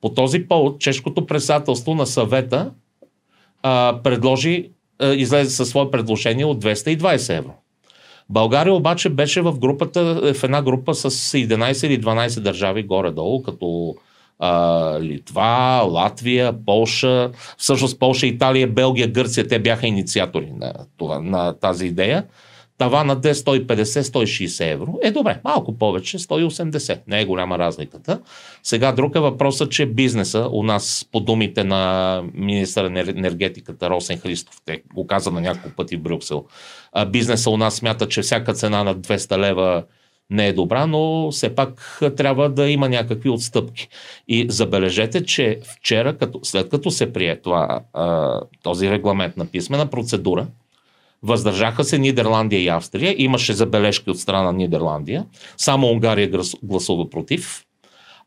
По 0.00 0.08
този 0.08 0.48
повод 0.48 0.80
чешкото 0.80 1.26
председателство 1.26 1.94
на 1.94 2.06
съвета 2.06 2.70
а, 3.62 4.00
предложи, 4.04 4.70
а, 4.98 5.14
излезе 5.14 5.50
със 5.50 5.68
свое 5.68 5.90
предложение 5.90 6.44
от 6.44 6.64
220 6.64 7.38
евро. 7.38 7.52
България 8.28 8.74
обаче 8.74 9.08
беше 9.08 9.40
в 9.40 9.58
групата, 9.58 10.34
в 10.34 10.44
една 10.44 10.62
група 10.62 10.94
с 10.94 11.10
11 11.10 11.86
или 11.86 12.02
12 12.02 12.40
държави 12.40 12.82
горе-долу, 12.82 13.42
като 13.42 13.94
Литва, 15.00 15.82
Латвия, 15.90 16.64
Полша, 16.66 17.30
всъщност 17.56 17.98
Полша, 17.98 18.26
Италия, 18.26 18.66
Белгия, 18.66 19.08
Гърция, 19.08 19.48
те 19.48 19.58
бяха 19.58 19.86
инициатори 19.86 20.52
на, 20.56 20.72
това, 20.98 21.20
на 21.20 21.52
тази 21.52 21.86
идея. 21.86 22.24
Таванът 22.78 23.24
е 23.24 23.34
150-160 23.34 24.72
евро. 24.72 24.98
Е, 25.02 25.10
добре, 25.10 25.40
малко 25.44 25.78
повече, 25.78 26.18
180. 26.18 27.00
Не 27.06 27.20
е 27.20 27.24
голяма 27.24 27.58
разликата. 27.58 28.20
Сега 28.62 28.92
друг 28.92 29.14
е 29.16 29.20
въпросът, 29.20 29.70
че 29.70 29.86
бизнеса 29.86 30.48
у 30.52 30.62
нас, 30.62 31.08
по 31.12 31.20
думите 31.20 31.64
на 31.64 32.22
министър 32.34 32.84
на 32.84 33.00
енергетиката 33.00 33.90
Росен 33.90 34.18
Христов, 34.18 34.54
те 34.64 34.82
го 34.94 35.06
каза 35.06 35.30
на 35.30 35.40
няколко 35.40 35.76
пъти 35.76 35.96
в 35.96 36.00
Брюксел, 36.00 36.44
бизнеса 37.08 37.50
у 37.50 37.56
нас 37.56 37.74
смята, 37.74 38.08
че 38.08 38.22
всяка 38.22 38.54
цена 38.54 38.84
на 38.84 38.96
200 38.96 39.38
лева 39.38 39.84
не 40.30 40.48
е 40.48 40.52
добра, 40.52 40.86
но 40.86 41.30
все 41.30 41.54
пак 41.54 42.00
трябва 42.16 42.48
да 42.48 42.70
има 42.70 42.88
някакви 42.88 43.28
отстъпки. 43.28 43.88
И 44.28 44.46
забележете, 44.48 45.24
че 45.24 45.58
вчера, 45.76 46.16
като, 46.16 46.40
след 46.42 46.68
като 46.68 46.90
се 46.90 47.12
прие 47.12 47.40
това, 47.40 47.80
този 48.62 48.90
регламент 48.90 49.36
на 49.36 49.46
писмена 49.46 49.86
процедура, 49.86 50.46
въздържаха 51.22 51.84
се 51.84 51.98
Нидерландия 51.98 52.60
и 52.60 52.68
Австрия. 52.68 53.14
Имаше 53.18 53.52
забележки 53.52 54.10
от 54.10 54.18
страна 54.18 54.42
на 54.42 54.52
Нидерландия. 54.52 55.24
Само 55.56 55.86
Унгария 55.86 56.30
глас- 56.30 56.58
гласува 56.62 57.10
против. 57.10 57.64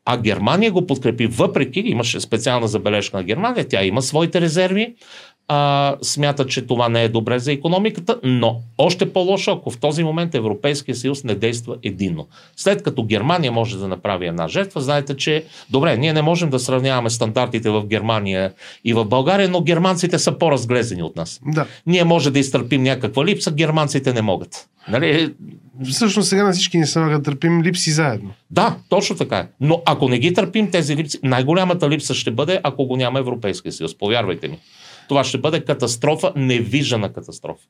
А 0.04 0.16
Германия 0.16 0.72
го 0.72 0.86
подкрепи, 0.86 1.26
въпреки, 1.26 1.80
имаше 1.80 2.20
специална 2.20 2.68
забележка 2.68 3.16
на 3.16 3.22
Германия, 3.22 3.68
тя 3.68 3.84
има 3.84 4.02
своите 4.02 4.40
резерви, 4.40 4.94
а, 5.48 5.96
смята, 6.02 6.46
че 6.46 6.66
това 6.66 6.88
не 6.88 7.02
е 7.02 7.08
добре 7.08 7.38
за 7.38 7.52
економиката, 7.52 8.20
но 8.22 8.60
още 8.78 9.12
по-лошо, 9.12 9.50
ако 9.50 9.70
в 9.70 9.78
този 9.78 10.04
момент 10.04 10.34
Европейския 10.34 10.94
съюз 10.94 11.24
не 11.24 11.34
действа 11.34 11.76
единно. 11.82 12.26
След 12.56 12.82
като 12.82 13.04
Германия 13.04 13.52
може 13.52 13.78
да 13.78 13.88
направи 13.88 14.26
една 14.26 14.48
жертва, 14.48 14.80
знаете, 14.80 15.16
че 15.16 15.44
добре, 15.70 15.96
ние 15.96 16.12
не 16.12 16.22
можем 16.22 16.50
да 16.50 16.58
сравняваме 16.58 17.10
стандартите 17.10 17.70
в 17.70 17.86
Германия 17.86 18.52
и 18.84 18.92
в 18.92 19.04
България, 19.04 19.48
но 19.48 19.60
германците 19.60 20.18
са 20.18 20.38
по-разглезени 20.38 21.02
от 21.02 21.16
нас. 21.16 21.40
Да. 21.46 21.66
Ние 21.86 22.04
може 22.04 22.30
да 22.30 22.38
изтърпим 22.38 22.82
някаква 22.82 23.24
липса, 23.24 23.52
германците 23.52 24.12
не 24.12 24.22
могат. 24.22 24.68
Нали? 24.88 25.34
Всъщност 25.90 26.28
сега 26.28 26.44
на 26.44 26.52
всички 26.52 26.78
ни 26.78 26.86
се 26.86 26.98
налага 26.98 27.18
да 27.18 27.22
търпим 27.22 27.62
липси 27.62 27.90
заедно. 27.90 28.30
Да, 28.50 28.76
точно 28.88 29.16
така 29.16 29.36
е. 29.36 29.48
Но 29.60 29.82
ако 29.86 30.08
не 30.08 30.18
ги 30.18 30.34
търпим 30.34 30.70
тези 30.70 30.96
липси, 30.96 31.18
най-голямата 31.22 31.90
липса 31.90 32.14
ще 32.14 32.30
бъде, 32.30 32.60
ако 32.62 32.86
го 32.86 32.96
няма 32.96 33.18
Европейския 33.18 33.72
съюз. 33.72 33.98
Повярвайте 33.98 34.48
ми. 34.48 34.58
Това 35.08 35.24
ще 35.24 35.38
бъде 35.38 35.64
катастрофа, 35.64 36.32
невиждана 36.36 37.12
катастрофа. 37.12 37.62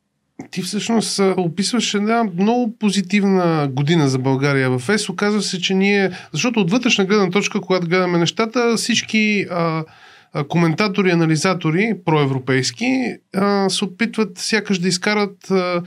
Ти 0.50 0.62
всъщност 0.62 1.20
описваш 1.36 1.94
една 1.94 2.24
много 2.38 2.78
позитивна 2.78 3.68
година 3.72 4.08
за 4.08 4.18
България 4.18 4.78
в 4.78 4.88
ЕС. 4.88 5.08
Оказва 5.08 5.42
се, 5.42 5.60
че 5.60 5.74
ние, 5.74 6.10
защото 6.32 6.60
от 6.60 6.70
вътрешна 6.70 7.04
гледна 7.04 7.30
точка, 7.30 7.60
когато 7.60 7.86
гледаме 7.86 8.18
нещата, 8.18 8.76
всички 8.76 9.46
а, 9.50 9.84
а, 10.32 10.44
коментатори, 10.44 11.10
анализатори, 11.10 11.94
проевропейски, 12.04 13.16
а, 13.36 13.70
се 13.70 13.84
опитват 13.84 14.38
сякаш 14.38 14.78
да 14.78 14.88
изкарат 14.88 15.50
а, 15.50 15.82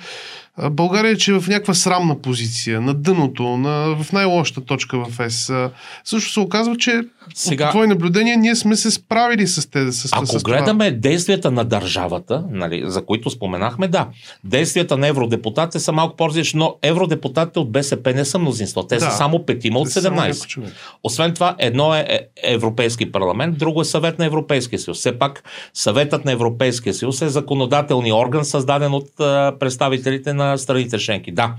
България, 0.72 1.18
че 1.18 1.32
е 1.32 1.40
в 1.40 1.48
някаква 1.48 1.74
срамна 1.74 2.22
позиция, 2.22 2.82
на 2.82 2.94
дъното, 2.94 3.44
на, 3.44 4.04
в 4.04 4.12
най-лошата 4.12 4.66
точка 4.66 5.06
в 5.06 5.20
ЕС. 5.20 5.52
Също 6.04 6.32
се 6.32 6.40
оказва, 6.40 6.78
че 6.78 7.02
Сега- 7.36 7.66
от 7.66 7.72
твои 7.72 7.88
наблюдения 7.88 8.38
ние 8.38 8.56
сме 8.56 8.76
се 8.76 8.92
справили 8.92 9.48
с 9.48 9.72
те. 9.72 9.92
С, 9.92 10.10
Ако 10.14 10.26
с 10.26 10.44
гледаме 10.44 10.92
действията 10.92 11.52
на 11.52 11.66
държавата, 11.66 12.44
нали, 12.52 12.84
за 12.86 13.06
които 13.06 13.30
споменахме, 13.30 13.88
да. 13.88 14.08
Действията 14.44 14.98
на 14.98 15.08
евродепутатите 15.08 15.80
са 15.80 15.92
малко 15.92 16.16
по-различни, 16.16 16.58
но 16.60 16.76
евродепутатите 16.82 17.60
от 17.60 17.72
БСП 17.72 18.14
не 18.14 18.26
са 18.26 18.40
мнозинство. 18.40 18.84
Те 18.84 18.96
Да. 18.96 19.02
са 19.02 19.12
само 19.12 19.46
петима 19.46 19.80
от 19.80 19.90
това. 19.90 20.02
Само 20.02 20.16
17. 20.16 20.28
някой 20.28 20.48
човек. 20.48 20.74
Освен 21.04 21.34
това, 21.34 21.56
едно 21.60 21.96
е 21.96 22.08
е 22.10 22.20
Европейски 22.44 23.12
парламент, 23.12 23.58
друго 23.58 23.82
е 23.82 23.86
съвет 23.86 24.20
на 24.20 24.26
Европейския 24.26 24.80
съюз. 24.80 24.98
Все 24.98 25.20
пак 25.20 25.44
съветът 25.74 26.26
на 26.26 26.32
Европейския 26.32 26.94
съюз 26.94 27.22
е 27.22 27.30
законодателния 27.30 28.16
орган, 28.16 28.46
създаден 28.46 28.94
от 28.94 29.20
а, 29.20 29.54
представителите 29.60 30.34
на 30.34 30.58
страните 30.58 30.98
членки. 30.98 31.32
Да, 31.32 31.54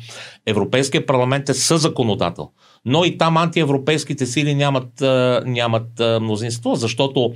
Европейския 0.46 1.06
парламент 1.06 1.48
е 1.48 1.54
съзаконодател, 1.54 2.48
но 2.84 3.04
и 3.04 3.18
там 3.18 3.36
антиевропейските 3.36 4.26
сили 4.26 4.54
нямат, 4.54 5.02
а, 5.02 5.42
нямат 5.58 6.00
а, 6.00 6.20
мнозинство, 6.20 6.74
защото 6.74 7.32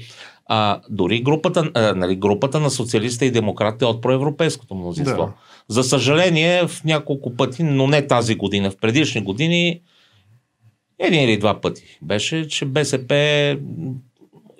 а, 0.47 0.81
дори 0.91 1.23
групата, 1.23 1.71
а, 1.75 1.95
нали, 1.95 2.17
групата 2.17 2.61
на 2.61 2.71
социалистите 2.71 3.25
и 3.25 3.31
демократите 3.31 3.85
е 3.85 3.89
от 3.89 4.03
проевропейското 4.03 4.75
мнозинство. 4.75 5.23
Да. 5.23 5.33
За 5.69 5.85
съжаление, 5.85 6.67
в 6.67 6.85
няколко 6.85 7.37
пъти, 7.37 7.63
но 7.63 7.87
не 7.87 8.07
тази 8.07 8.35
година, 8.35 8.71
в 8.71 8.77
предишни 8.77 9.21
години, 9.21 9.81
един 10.99 11.23
или 11.23 11.39
два 11.39 11.61
пъти 11.61 11.99
беше, 12.03 12.49
че 12.49 12.65
БСП 12.65 13.15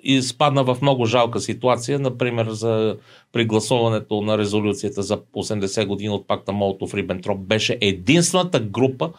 изпадна 0.03 0.63
в 0.63 0.77
много 0.81 1.05
жалка 1.05 1.39
ситуация, 1.39 1.99
например 1.99 2.49
за 2.49 2.97
при 3.31 3.45
гласуването 3.45 4.21
на 4.21 4.37
резолюцията 4.37 5.03
за 5.03 5.17
80 5.17 5.85
години 5.85 6.09
от 6.09 6.27
пакта 6.27 6.51
Молотов-Рибентроп 6.51 7.37
беше 7.37 7.77
единствената 7.81 8.59
група 8.59 9.11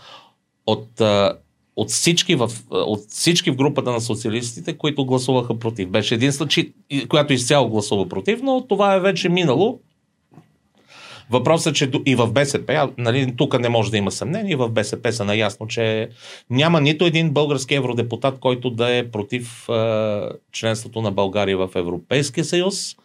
от, 0.66 1.00
а, 1.00 1.38
от, 1.76 1.90
всички 1.90 2.34
в, 2.34 2.50
от 2.70 3.00
всички 3.08 3.50
в 3.50 3.56
групата 3.56 3.92
на 3.92 4.00
социалистите, 4.00 4.78
които 4.78 5.06
гласуваха 5.06 5.58
против. 5.58 5.88
Беше 5.88 6.14
единствена, 6.14 6.50
която 7.08 7.32
изцяло 7.32 7.68
гласува 7.68 8.08
против, 8.08 8.40
но 8.42 8.66
това 8.68 8.94
е 8.94 9.00
вече 9.00 9.28
минало. 9.28 9.80
Въпросът 11.30 11.70
е, 11.70 11.76
че 11.76 11.90
и 12.06 12.14
в 12.14 12.32
БСП, 12.32 12.90
нали, 12.98 13.34
тук 13.36 13.60
не 13.60 13.68
може 13.68 13.90
да 13.90 13.96
има 13.96 14.10
съмнение, 14.10 14.52
и 14.52 14.56
в 14.56 14.68
БСП 14.68 15.12
са 15.12 15.24
наясно, 15.24 15.66
че 15.66 16.08
няма 16.50 16.80
нито 16.80 17.04
един 17.04 17.30
български 17.30 17.74
евродепутат, 17.74 18.38
който 18.38 18.70
да 18.70 18.96
е 18.96 19.10
против 19.10 19.68
а, 19.68 20.30
членството 20.52 21.02
на 21.02 21.12
България 21.12 21.56
в 21.56 21.70
Европейския 21.74 22.44
съюз. 22.44 22.96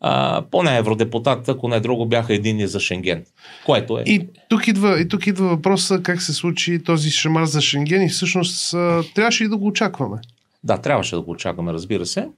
А, 0.00 0.44
поне 0.50 0.78
евродепутат, 0.78 1.48
ако 1.48 1.68
не 1.68 1.80
друго, 1.80 2.06
бяха 2.06 2.34
едини 2.34 2.66
за 2.66 2.80
Шенген. 2.80 3.24
Което 3.66 3.98
е. 3.98 4.02
И 4.06 4.28
тук, 4.48 4.68
идва, 4.68 5.00
и 5.00 5.08
тук 5.08 5.26
идва 5.26 5.48
въпроса 5.48 6.02
как 6.02 6.22
се 6.22 6.32
случи 6.32 6.82
този 6.84 7.10
шамар 7.10 7.44
за 7.44 7.60
Шенген 7.60 8.02
и 8.02 8.08
всъщност 8.08 8.74
а, 8.74 9.02
трябваше 9.14 9.44
и 9.44 9.48
да 9.48 9.56
го 9.56 9.66
очакваме. 9.66 10.18
Да, 10.64 10.78
трябваше 10.78 11.14
да 11.14 11.22
го 11.22 11.30
очакваме, 11.30 11.72
разбира 11.72 12.06
се. 12.06 12.28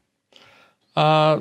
А, 0.94 1.38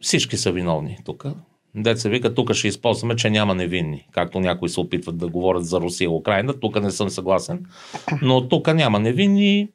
всички 0.00 0.36
са 0.36 0.52
виновни 0.52 0.98
тук. 1.04 1.26
Деца 1.74 2.08
вика, 2.08 2.34
тук 2.34 2.52
ще 2.52 2.68
използваме, 2.68 3.16
че 3.16 3.30
няма 3.30 3.54
невинни. 3.54 4.06
Както 4.12 4.40
някои 4.40 4.68
се 4.68 4.80
опитват 4.80 5.18
да 5.18 5.28
говорят 5.28 5.66
за 5.66 5.80
Русия 5.80 6.04
и 6.04 6.08
Украина. 6.08 6.60
Тук 6.60 6.82
не 6.82 6.90
съм 6.90 7.10
съгласен. 7.10 7.66
Но 8.22 8.48
тук 8.48 8.74
няма 8.74 9.00
невинни. 9.00 9.68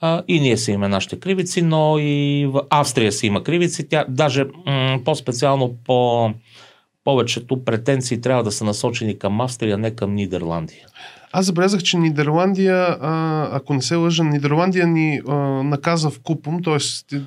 А, 0.00 0.22
и 0.28 0.40
ние 0.40 0.56
си 0.56 0.72
имаме 0.72 0.88
нашите 0.88 1.20
кривици, 1.20 1.62
но 1.62 1.96
и 1.98 2.46
в 2.52 2.62
Австрия 2.70 3.12
си 3.12 3.26
има 3.26 3.42
кривици. 3.42 3.88
Тя 3.88 4.04
даже 4.08 4.44
м- 4.66 4.98
по-специално 5.04 5.74
по 5.84 6.30
повечето 7.04 7.64
претенции 7.64 8.20
трябва 8.20 8.42
да 8.42 8.52
са 8.52 8.64
насочени 8.64 9.18
към 9.18 9.40
Австрия, 9.40 9.78
не 9.78 9.90
към 9.90 10.14
Нидерландия. 10.14 10.86
Аз 11.32 11.46
забелязах, 11.46 11.82
че 11.82 11.96
Нидерландия, 11.96 12.96
ако 13.52 13.74
не 13.74 13.82
се 13.82 13.94
лъжа, 13.94 14.24
Нидерландия 14.24 14.86
ни 14.86 15.20
а, 15.28 15.34
наказа 15.62 16.10
в 16.10 16.20
купом, 16.22 16.62
т.е. 16.62 16.76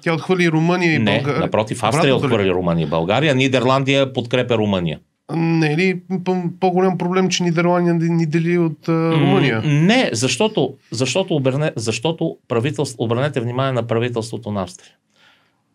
тя 0.01 0.13
отхвърли 0.13 0.51
Румъния 0.51 0.93
и 0.93 0.99
не, 0.99 1.15
България. 1.15 1.39
напротив, 1.39 1.83
Австрия 1.83 2.15
отхвърли 2.15 2.51
Румъния 2.51 2.83
и 2.83 2.89
България, 2.89 3.35
Нидерландия 3.35 4.13
подкрепя 4.13 4.57
Румъния. 4.57 4.99
Не 5.35 5.73
е 5.73 5.77
ли 5.77 6.01
по- 6.25 6.43
по-голям 6.59 6.97
проблем, 6.97 7.29
че 7.29 7.43
Нидерландия 7.43 7.95
ни 7.95 8.25
дели 8.25 8.57
от 8.57 8.89
а, 8.89 9.11
Румъния? 9.11 9.61
Не, 9.65 10.09
защото, 10.13 10.73
защото, 10.91 11.35
оберне, 11.35 11.71
защото 11.75 12.37
правителство, 12.47 13.03
обърнете 13.03 13.39
внимание 13.39 13.71
на 13.71 13.87
правителството 13.87 14.51
на 14.51 14.61
Австрия. 14.63 14.91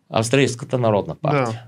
Австрийската 0.09 0.77
народна 0.77 1.15
партия. 1.15 1.45
Да. 1.45 1.63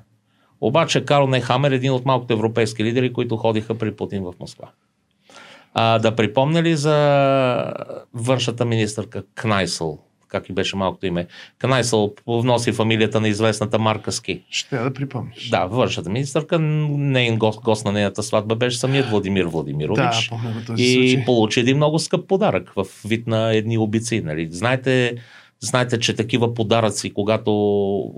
Обаче 0.62 1.06
Карл 1.06 1.28
Нехамер 1.28 1.72
е 1.72 1.76
един 1.76 1.92
от 1.92 2.06
малкото 2.06 2.34
европейски 2.34 2.84
лидери, 2.84 3.14
които 3.14 3.38
ходиха 3.38 3.78
при 3.78 3.96
Путин 3.96 4.24
в 4.24 4.34
Москва. 4.40 4.70
А, 5.74 6.00
да 6.00 6.16
припомня 6.16 6.64
ли 6.64 6.76
за 6.76 7.74
външната 8.14 8.66
министърка 8.66 9.24
Кнайсъл, 9.36 10.00
как 10.28 10.50
и 10.50 10.54
беше 10.54 10.76
малкото 10.76 11.06
име. 11.06 11.28
Кнайсъл 11.60 12.14
вноси 12.28 12.72
фамилията 12.72 13.22
на 13.22 13.28
известната 13.28 13.80
марка 13.80 14.12
Ски. 14.12 14.44
Ще 14.50 14.78
да 14.78 14.94
припомниш. 14.94 15.50
Да, 15.50 15.66
външната 15.66 16.10
министърка, 16.10 16.60
нейн 16.60 17.38
гост, 17.38 17.62
гост 17.62 17.86
на 17.86 17.92
нейната 17.92 18.24
сватба 18.24 18.56
беше 18.56 18.78
самият 18.78 19.10
Владимир 19.10 19.46
Владимирович. 19.46 19.98
Да, 19.98 20.30
помня 20.30 20.64
този 20.68 20.84
и 20.84 21.10
случай. 21.10 21.26
получи 21.26 21.60
един 21.60 21.78
много 21.78 22.00
скъп 22.00 22.28
подарък 22.28 22.74
в 22.76 22.86
вид 23.06 23.28
на 23.28 23.54
едни 23.54 23.78
обици. 23.78 24.22
Нали? 24.22 24.48
Знаете, 24.52 25.16
знаете, 25.60 26.00
че 26.00 26.16
такива 26.16 26.54
подаръци, 26.54 27.14
когато 27.14 27.52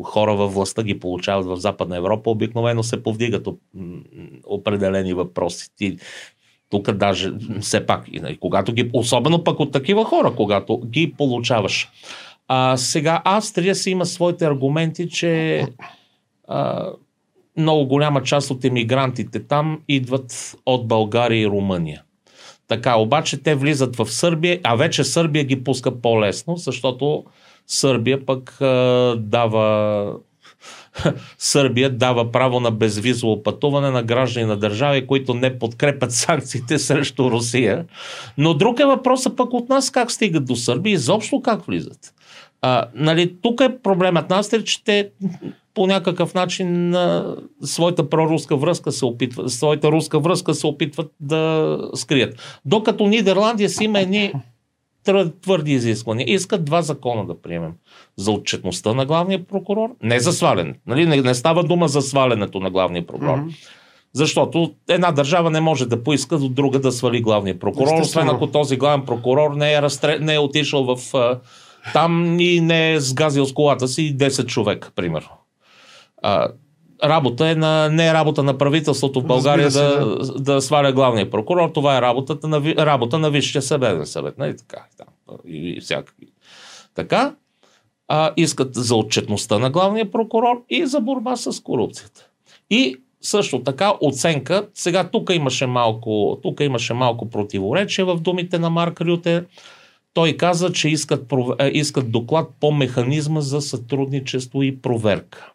хора 0.03 0.35
във 0.35 0.53
властта 0.53 0.83
ги 0.83 0.99
получават 0.99 1.45
в 1.45 1.55
Западна 1.55 1.97
Европа, 1.97 2.29
обикновено 2.29 2.83
се 2.83 3.03
повдигат 3.03 3.47
определени 4.45 5.13
въпроси. 5.13 5.67
Ти, 5.77 5.97
тук 6.69 6.91
даже, 6.91 7.31
все 7.61 7.85
пак, 7.85 8.05
когато 8.39 8.73
ги, 8.73 8.89
особено 8.93 9.43
пък 9.43 9.59
от 9.59 9.71
такива 9.71 10.05
хора, 10.05 10.33
когато 10.35 10.79
ги 10.79 11.13
получаваш. 11.17 11.89
А, 12.47 12.77
сега 12.77 13.21
Австрия 13.25 13.75
си 13.75 13.91
има 13.91 14.05
своите 14.05 14.45
аргументи, 14.45 15.09
че 15.09 15.63
а, 16.47 16.89
много 17.57 17.85
голяма 17.85 18.23
част 18.23 18.51
от 18.51 18.65
емигрантите 18.65 19.43
там 19.43 19.81
идват 19.87 20.55
от 20.65 20.87
България 20.87 21.41
и 21.41 21.47
Румъния. 21.47 22.03
Така, 22.67 22.97
обаче 22.97 23.43
те 23.43 23.55
влизат 23.55 23.95
в 23.95 24.05
Сърбия, 24.05 24.59
а 24.63 24.75
вече 24.75 25.03
Сърбия 25.03 25.43
ги 25.43 25.63
пуска 25.63 26.01
по-лесно, 26.01 26.55
защото 26.55 27.23
Сърбия 27.67 28.25
пък 28.25 28.61
а, 28.61 29.15
дава 29.19 30.13
Сърбия 31.37 31.89
дава 31.89 32.31
право 32.31 32.59
на 32.59 32.71
безвизово 32.71 33.43
пътуване 33.43 33.89
на 33.89 34.03
граждани 34.03 34.45
на 34.45 34.57
държави, 34.57 35.07
които 35.07 35.33
не 35.33 35.59
подкрепят 35.59 36.11
санкциите 36.11 36.79
срещу 36.79 37.31
Русия. 37.31 37.85
Но 38.37 38.53
друг 38.53 38.79
е 38.79 38.85
въпросът 38.85 39.37
пък 39.37 39.53
от 39.53 39.69
нас 39.69 39.91
как 39.91 40.11
стигат 40.11 40.45
до 40.45 40.55
Сърбия 40.55 40.91
и 40.91 40.93
изобщо 40.93 41.41
как 41.41 41.65
влизат. 41.65 42.13
А, 42.61 42.85
нали, 42.95 43.35
тук 43.41 43.61
е 43.61 43.77
проблемът 43.83 44.29
на 44.29 44.39
Австрия, 44.39 44.63
че 44.63 44.83
те 44.83 45.09
по 45.73 45.87
някакъв 45.87 46.33
начин 46.33 46.95
а, 46.95 47.35
своята 47.63 48.09
проруска 48.09 48.55
връзка 48.55 48.91
се 48.91 49.05
опитват, 49.05 49.51
своята 49.51 49.91
руска 49.91 50.19
връзка 50.19 50.53
се 50.53 50.67
опитват 50.67 51.11
да 51.19 51.77
скрият. 51.95 52.59
Докато 52.65 53.07
Нидерландия 53.07 53.69
си 53.69 53.83
има 53.83 53.99
едни 53.99 54.33
твърди 55.41 55.71
изисквания. 55.71 56.33
Искат 56.33 56.65
два 56.65 56.81
закона 56.81 57.25
да 57.25 57.41
приемем. 57.41 57.73
За 58.17 58.31
отчетността 58.31 58.93
на 58.93 59.05
главния 59.05 59.45
прокурор, 59.45 59.89
не 60.03 60.19
за 60.19 60.33
свалене. 60.33 60.73
Нали? 60.87 61.05
Не, 61.05 61.21
не 61.21 61.35
става 61.35 61.63
дума 61.63 61.87
за 61.87 62.01
свалянето 62.01 62.59
на 62.59 62.69
главния 62.69 63.07
прокурор. 63.07 63.37
Мгм. 63.37 63.49
Защото 64.13 64.73
една 64.89 65.11
държава 65.11 65.49
не 65.49 65.61
може 65.61 65.85
да 65.85 66.03
поиска 66.03 66.35
от 66.35 66.53
друга 66.53 66.79
да 66.79 66.91
свали 66.91 67.21
главния 67.21 67.59
прокурор, 67.59 68.01
освен 68.01 68.29
ако 68.29 68.47
този 68.47 68.77
главен 68.77 69.05
прокурор 69.05 69.55
не 69.55 69.73
е, 69.73 69.81
разстре... 69.81 70.19
не 70.19 70.33
е 70.33 70.39
отишъл 70.39 70.95
в 70.95 71.15
а, 71.15 71.39
там 71.93 72.39
и 72.39 72.61
не 72.61 72.93
е 72.93 72.99
сгазил 72.99 73.45
с 73.45 73.53
колата 73.53 73.87
си 73.87 74.17
10 74.17 74.45
човека, 74.45 74.91
примерно. 74.95 75.29
А, 76.21 76.47
работа 77.03 77.47
е 77.47 77.55
на, 77.55 77.89
не 77.89 78.07
е 78.07 78.13
работа 78.13 78.43
на 78.43 78.57
правителството 78.57 79.21
в 79.21 79.25
България 79.25 79.71
се, 79.71 79.79
да, 79.79 80.15
да 80.39 80.61
сваля 80.61 80.91
главния 80.91 81.29
прокурор, 81.29 81.69
това 81.69 81.97
е 81.97 82.01
работата 82.01 82.47
на, 82.47 82.75
работа 82.77 83.19
на 83.19 83.29
Висшия 83.29 83.61
съдебен 83.61 84.05
съвет. 84.05 84.37
Нали 84.37 84.57
така? 84.57 84.85
и 84.93 84.97
Там, 84.97 85.37
и, 85.47 85.69
и 85.69 85.81
всякакви. 85.81 86.27
Така, 86.95 87.35
а, 88.07 88.33
искат 88.37 88.75
за 88.75 88.95
отчетността 88.95 89.59
на 89.59 89.69
главния 89.69 90.11
прокурор 90.11 90.63
и 90.69 90.85
за 90.85 90.99
борба 90.99 91.35
с 91.35 91.63
корупцията. 91.63 92.27
И 92.69 92.95
също 93.21 93.63
така 93.63 93.93
оценка, 94.01 94.67
сега 94.73 95.09
тук 95.09 95.29
имаше 95.33 95.65
малко, 95.65 96.39
тук 96.43 96.59
имаше 96.59 96.93
малко 96.93 97.29
противоречие 97.29 98.05
в 98.05 98.19
думите 98.19 98.59
на 98.59 98.69
Марк 98.69 99.01
Рюте. 99.01 99.43
Той 100.13 100.33
каза, 100.33 100.71
че 100.71 100.89
искат, 100.89 101.33
е, 101.59 101.67
искат 101.67 102.11
доклад 102.11 102.49
по 102.59 102.71
механизма 102.71 103.41
за 103.41 103.61
сътрудничество 103.61 104.63
и 104.63 104.81
проверка. 104.81 105.51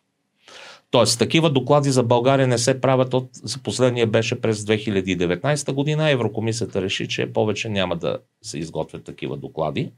Тоест, 0.93 1.19
такива 1.19 1.51
доклади 1.51 1.91
за 1.91 2.03
България 2.03 2.47
не 2.47 2.59
се 2.59 2.81
правят 2.81 3.15
от... 3.15 3.29
За 3.33 3.59
последния 3.59 4.07
беше 4.07 4.41
през 4.41 4.65
2019 4.65 5.73
година. 5.73 6.11
Еврокомисията 6.11 6.83
реши, 6.83 7.09
че 7.09 7.33
повече 7.33 7.69
няма 7.69 7.97
да 7.97 8.19
се 8.43 8.59
изготвят 8.59 9.05
такива 9.05 9.37
доклади. 9.37 9.93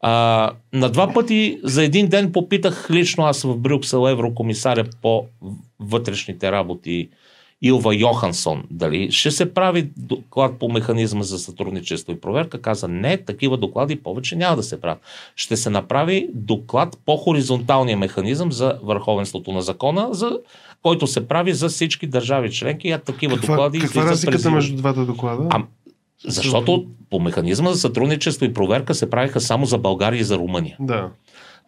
А, 0.00 0.52
на 0.72 0.90
два 0.90 1.12
пъти 1.12 1.60
за 1.64 1.84
един 1.84 2.08
ден 2.08 2.32
попитах 2.32 2.88
лично 2.90 3.24
аз 3.24 3.42
в 3.42 3.56
Брюксел 3.56 4.08
еврокомисаря 4.08 4.84
по 5.02 5.26
вътрешните 5.80 6.52
работи 6.52 7.08
Илва 7.62 7.94
Йохансон 7.94 8.62
дали 8.70 9.10
ще 9.10 9.30
се 9.30 9.54
прави 9.54 9.90
доклад 9.96 10.58
по 10.58 10.68
механизма 10.68 11.22
за 11.22 11.38
сътрудничество 11.38 12.12
и 12.12 12.20
проверка. 12.20 12.62
Каза 12.62 12.88
не, 12.88 13.16
такива 13.16 13.56
доклади 13.56 13.96
повече 13.96 14.36
няма 14.36 14.56
да 14.56 14.62
се 14.62 14.80
правят. 14.80 15.00
Ще 15.36 15.56
се 15.56 15.70
направи 15.70 16.28
доклад 16.34 16.98
по 17.06 17.16
хоризонталния 17.16 17.96
механизъм 17.96 18.52
за 18.52 18.78
върховенството 18.82 19.52
на 19.52 19.62
закона, 19.62 20.08
за 20.10 20.38
който 20.82 21.06
се 21.06 21.28
прави 21.28 21.52
за 21.52 21.68
всички 21.68 22.06
държави 22.06 22.52
членки, 22.52 22.90
а 22.90 22.98
такива 22.98 23.36
Каква, 23.36 23.54
доклади 23.54 23.78
каква 23.78 24.06
разликата 24.06 24.42
през 24.42 24.52
между 24.52 24.76
двата 24.76 25.06
доклада? 25.06 25.46
А, 25.50 25.62
защото 26.26 26.86
по 27.10 27.20
механизма 27.20 27.72
за 27.72 27.78
сътрудничество 27.78 28.44
и 28.44 28.54
проверка 28.54 28.94
се 28.94 29.10
правиха 29.10 29.40
само 29.40 29.66
за 29.66 29.78
България 29.78 30.20
и 30.20 30.24
за 30.24 30.38
Румъния. 30.38 30.76
Да. 30.80 31.10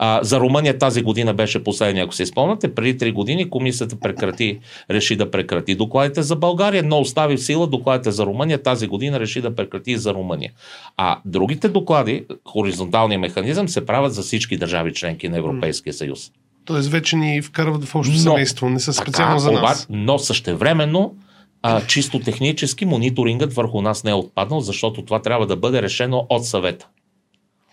А, 0.04 0.20
за 0.22 0.40
Румъния 0.40 0.78
тази 0.78 1.02
година 1.02 1.34
беше 1.34 1.64
последния, 1.64 2.04
ако 2.04 2.14
се 2.14 2.26
спомняте. 2.26 2.74
Преди 2.74 2.98
три 2.98 3.12
години 3.12 3.50
комисията 3.50 3.96
прекрати, 3.96 4.58
реши 4.90 5.16
да 5.16 5.30
прекрати 5.30 5.74
докладите 5.74 6.22
за 6.22 6.36
България, 6.36 6.82
но 6.82 7.00
остави 7.00 7.36
в 7.36 7.44
сила 7.44 7.66
докладите 7.66 8.10
за 8.10 8.26
Румъния. 8.26 8.62
Тази 8.62 8.86
година 8.86 9.20
реши 9.20 9.40
да 9.40 9.54
прекрати 9.54 9.90
и 9.90 9.96
за 9.96 10.14
Румъния. 10.14 10.52
А 10.96 11.18
другите 11.24 11.68
доклади, 11.68 12.24
хоризонталния 12.48 13.18
механизъм, 13.18 13.68
се 13.68 13.86
правят 13.86 14.14
за 14.14 14.22
всички 14.22 14.56
държави 14.56 14.94
членки 14.94 15.28
на 15.28 15.38
Европейския 15.38 15.92
съюз. 15.92 16.30
Тоест 16.64 16.88
вече 16.88 17.16
ни 17.16 17.42
вкарват 17.42 17.84
в 17.84 17.94
общо 17.94 18.12
Но- 18.12 18.18
семейство, 18.20 18.70
не 18.70 18.80
са 18.80 18.92
специално 18.92 19.38
за 19.38 19.50
оба- 19.50 19.60
нас. 19.60 19.86
но 19.90 20.18
същевременно 20.18 21.14
а, 21.62 21.80
чисто 21.86 22.18
технически 22.18 22.84
мониторингът 22.84 23.52
върху 23.54 23.82
нас 23.82 24.04
не 24.04 24.10
е 24.10 24.14
отпаднал, 24.14 24.60
защото 24.60 25.04
това 25.04 25.22
трябва 25.22 25.46
да 25.46 25.56
бъде 25.56 25.82
решено 25.82 26.26
от 26.28 26.46
съвета. 26.46 26.88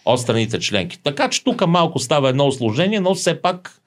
От 0.05 0.19
страните 0.19 0.59
членки. 0.59 1.03
Така 1.03 1.29
че 1.29 1.43
тук 1.43 1.67
малко 1.67 1.99
става 1.99 2.29
едно 2.29 2.47
осложнение, 2.47 2.99
но 2.99 3.15
все 3.15 3.41
пак 3.41 3.81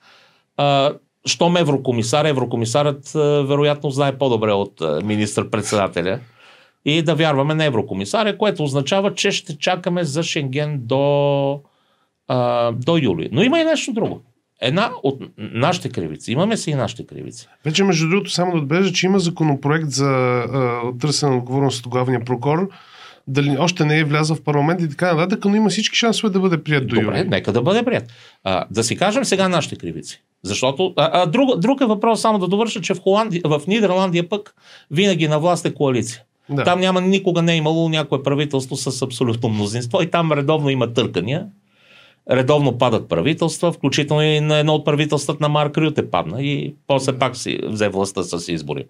а, 0.56 0.92
щом 1.26 1.56
еврокомисар, 1.56 2.24
еврокомисарът 2.24 3.14
а, 3.14 3.18
вероятно 3.42 3.90
знае 3.90 4.18
по-добре 4.18 4.52
от 4.52 4.82
министър-председателя 5.04 6.20
и 6.84 7.02
да 7.02 7.14
вярваме 7.14 7.54
на 7.54 7.64
еврокомисаря, 7.64 8.38
което 8.38 8.62
означава, 8.64 9.14
че 9.14 9.30
ще 9.30 9.58
чакаме 9.58 10.04
за 10.04 10.22
Шенген 10.22 10.80
до, 10.82 11.60
а, 12.28 12.72
до 12.72 12.96
юли. 12.96 13.28
Но 13.32 13.42
има 13.42 13.60
и 13.60 13.64
нещо 13.64 13.92
друго. 13.92 14.22
Една 14.60 14.90
от 15.02 15.22
нашите 15.38 15.88
кривици, 15.88 16.32
имаме 16.32 16.56
си 16.56 16.70
и 16.70 16.74
нашите 16.74 17.06
кривици. 17.06 17.48
Вече, 17.64 17.84
между 17.84 18.08
другото, 18.08 18.30
само 18.30 18.52
да 18.52 18.58
отбележа, 18.58 18.92
че 18.92 19.06
има 19.06 19.18
законопроект 19.18 19.90
за 19.90 20.08
а, 20.08 20.80
търсене 21.00 21.32
на 21.32 21.38
отговорност 21.38 21.86
от 21.86 21.92
главния 21.92 22.24
прокурор. 22.24 22.68
Дали 23.26 23.56
още 23.58 23.84
не 23.84 23.98
е 23.98 24.04
влязъл 24.04 24.36
в 24.36 24.42
парламент 24.42 24.80
и 24.80 24.88
така 24.88 25.14
нататък, 25.14 25.44
но 25.44 25.56
има 25.56 25.68
всички 25.68 25.96
шансове 25.96 26.32
да 26.32 26.40
бъде 26.40 26.62
прият 26.62 26.86
до 26.86 26.94
Добре, 26.94 27.18
юли. 27.18 27.28
нека 27.28 27.52
да 27.52 27.62
бъде 27.62 27.82
прият. 27.82 28.04
А, 28.44 28.64
да 28.70 28.84
си 28.84 28.96
кажем 28.96 29.24
сега 29.24 29.48
нашите 29.48 29.76
кривици. 29.76 30.22
Защото 30.42 30.94
а, 30.96 31.10
а, 31.12 31.26
друг, 31.26 31.58
друг 31.58 31.80
е 31.80 31.86
въпрос, 31.86 32.20
само 32.20 32.38
да 32.38 32.48
довърша, 32.48 32.80
че 32.80 32.94
в, 32.94 33.00
Холанди, 33.00 33.40
в 33.44 33.62
Нидерландия 33.66 34.28
пък 34.28 34.54
винаги 34.90 35.28
на 35.28 35.38
власт 35.38 35.66
е 35.66 35.74
коалиция. 35.74 36.22
Да. 36.50 36.64
Там 36.64 36.80
няма, 36.80 37.00
никога 37.00 37.42
не 37.42 37.52
е 37.52 37.56
имало 37.56 37.88
някое 37.88 38.22
правителство 38.22 38.76
с 38.76 39.02
абсолютно 39.02 39.48
мнозинство 39.48 40.02
и 40.02 40.10
там 40.10 40.32
редовно 40.32 40.70
има 40.70 40.92
търкания. 40.92 41.46
Редовно 42.30 42.78
падат 42.78 43.08
правителства, 43.08 43.72
включително 43.72 44.22
и 44.22 44.40
на 44.40 44.58
едно 44.58 44.74
от 44.74 44.84
правителствата 44.84 45.38
на 45.40 45.48
Марк 45.48 45.78
Рюте 45.78 46.10
падна 46.10 46.42
и 46.42 46.74
после 46.86 47.18
пак 47.18 47.36
си 47.36 47.58
взе 47.64 47.88
властта 47.88 48.22
с 48.22 48.52
избори. 48.52 48.84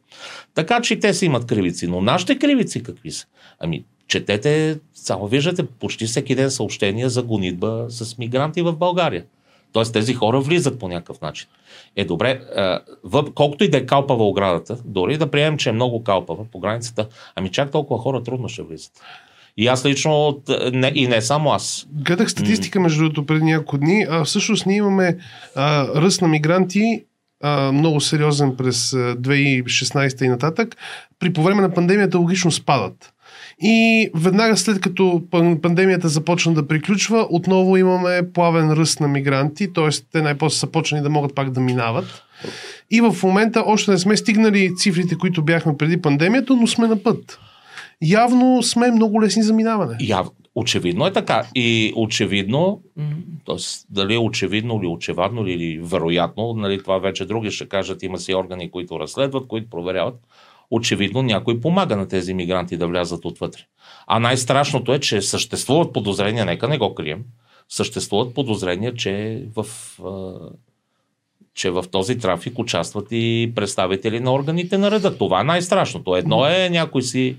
Така 0.54 0.80
че 0.80 0.94
и 0.94 1.00
те 1.00 1.14
си 1.14 1.26
имат 1.26 1.46
кривици. 1.46 1.86
Но 1.86 2.00
нашите 2.00 2.38
кривици 2.38 2.82
какви 2.82 3.10
са? 3.10 3.26
Ами, 3.60 3.84
четете, 4.08 4.78
само 4.94 5.26
виждате 5.26 5.66
почти 5.66 6.06
всеки 6.06 6.34
ден 6.34 6.50
съобщения 6.50 7.10
за 7.10 7.22
гонитба 7.22 7.86
с 7.88 8.18
мигранти 8.18 8.62
в 8.62 8.72
България. 8.72 9.24
Тоест 9.72 9.92
тези 9.92 10.14
хора 10.14 10.40
влизат 10.40 10.78
по 10.78 10.88
някакъв 10.88 11.20
начин. 11.20 11.48
Е 11.96 12.04
добре, 12.04 12.40
въп, 13.04 13.34
колкото 13.34 13.64
и 13.64 13.68
да 13.68 13.76
е 13.76 13.86
калпава 13.86 14.24
оградата, 14.24 14.78
дори 14.84 15.16
да 15.16 15.30
приемем, 15.30 15.58
че 15.58 15.68
е 15.68 15.72
много 15.72 16.04
калпава 16.04 16.44
по 16.44 16.58
границата, 16.58 17.08
ами 17.36 17.48
чак 17.48 17.70
толкова 17.70 18.02
хора 18.02 18.22
трудно 18.22 18.48
ще 18.48 18.62
влизат. 18.62 18.92
И 19.56 19.66
аз 19.66 19.84
лично, 19.84 20.42
не, 20.72 20.92
и 20.94 21.06
не 21.06 21.20
само 21.20 21.50
аз. 21.50 21.86
Гледах 21.92 22.30
статистика, 22.30 22.80
между 22.80 23.02
другото, 23.02 23.26
преди 23.26 23.44
няколко 23.44 23.78
дни. 23.78 24.06
А, 24.10 24.24
всъщност 24.24 24.66
ние 24.66 24.76
имаме 24.76 25.18
а, 25.54 25.86
ръст 26.00 26.22
на 26.22 26.28
мигранти 26.28 27.04
а, 27.42 27.72
много 27.72 28.00
сериозен 28.00 28.56
през 28.56 28.90
2016 28.90 30.24
и 30.24 30.28
нататък. 30.28 30.76
При 31.18 31.32
по 31.32 31.42
време 31.42 31.62
на 31.62 31.74
пандемията 31.74 32.18
логично 32.18 32.50
спадат. 32.50 33.12
И 33.60 34.08
веднага 34.14 34.56
след 34.56 34.80
като 34.80 35.22
пандемията 35.62 36.08
започна 36.08 36.54
да 36.54 36.68
приключва, 36.68 37.26
отново 37.30 37.76
имаме 37.76 38.32
плавен 38.34 38.72
ръст 38.72 39.00
на 39.00 39.08
мигранти, 39.08 39.72
т.е. 39.72 39.88
те 40.12 40.22
най-после 40.22 40.58
са 40.58 40.66
почнали 40.66 41.02
да 41.02 41.10
могат 41.10 41.34
пак 41.34 41.50
да 41.50 41.60
минават. 41.60 42.22
И 42.90 43.00
в 43.00 43.16
момента 43.22 43.64
още 43.66 43.90
не 43.90 43.98
сме 43.98 44.16
стигнали 44.16 44.76
цифрите, 44.76 45.18
които 45.18 45.42
бяхме 45.42 45.76
преди 45.76 46.02
пандемията, 46.02 46.56
но 46.56 46.66
сме 46.66 46.86
на 46.86 47.02
път. 47.02 47.38
Явно 48.02 48.62
сме 48.62 48.90
много 48.90 49.22
лесни 49.22 49.42
за 49.42 49.52
минаване. 49.52 49.96
Яв... 50.00 50.26
Очевидно 50.54 51.06
е 51.06 51.12
така. 51.12 51.46
И 51.54 51.92
очевидно, 51.96 52.80
т.е. 53.46 53.56
дали 53.90 54.14
е 54.14 54.18
очевидно 54.18 54.80
или 54.82 54.86
очевадно 54.86 55.46
или 55.46 55.80
вероятно, 55.82 56.54
нали, 56.54 56.82
това 56.82 56.98
вече 56.98 57.24
други 57.24 57.50
ще 57.50 57.68
кажат, 57.68 58.02
има 58.02 58.18
си 58.18 58.34
органи, 58.34 58.70
които 58.70 59.00
разследват, 59.00 59.46
които 59.46 59.70
проверяват 59.70 60.14
очевидно 60.70 61.22
някой 61.22 61.60
помага 61.60 61.96
на 61.96 62.08
тези 62.08 62.34
мигранти 62.34 62.76
да 62.76 62.86
влязат 62.86 63.24
отвътре. 63.24 63.60
А 64.06 64.18
най-страшното 64.18 64.94
е, 64.94 64.98
че 64.98 65.22
съществуват 65.22 65.92
подозрения, 65.92 66.44
нека 66.44 66.68
не 66.68 66.78
го 66.78 66.94
крием, 66.94 67.24
съществуват 67.68 68.34
подозрения, 68.34 68.94
че 68.94 69.44
в, 69.56 69.66
че 71.54 71.70
в 71.70 71.84
този 71.90 72.18
трафик 72.18 72.58
участват 72.58 73.06
и 73.10 73.52
представители 73.54 74.20
на 74.20 74.34
органите 74.34 74.78
на 74.78 74.90
реда. 74.90 75.18
Това 75.18 75.40
е 75.40 75.44
най-страшното. 75.44 76.16
Едно 76.16 76.46
е 76.46 76.68
някой 76.70 77.02
си 77.02 77.36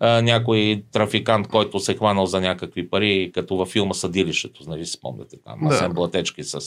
някой 0.00 0.82
трафикант, 0.92 1.48
който 1.48 1.80
се 1.80 1.92
е 1.92 1.94
хванал 1.94 2.26
за 2.26 2.40
някакви 2.40 2.90
пари, 2.90 3.30
като 3.34 3.56
във 3.56 3.68
филма 3.68 3.94
Съдилището, 3.94 4.64
нали 4.68 4.86
спомняте 4.86 5.36
там, 5.44 5.60
да. 5.62 5.74
Асен 5.74 5.92
Блатечки 5.92 6.44
с 6.44 6.58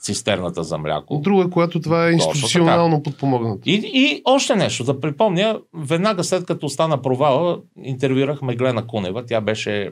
цистерната 0.00 0.64
за 0.64 0.78
мляко. 0.78 1.18
Друго 1.18 1.42
е, 1.42 1.50
когато 1.50 1.80
това 1.80 2.08
е 2.08 2.12
институционално 2.12 3.02
подпомогнато. 3.02 3.60
И, 3.66 3.90
и 3.94 4.22
още 4.24 4.56
нещо, 4.56 4.84
да 4.84 5.00
припомня, 5.00 5.60
веднага 5.74 6.24
след 6.24 6.46
като 6.46 6.68
стана 6.68 7.02
провала, 7.02 7.58
интервюрахме 7.82 8.56
Глена 8.56 8.86
Кунева, 8.86 9.24
тя 9.26 9.40
беше 9.40 9.90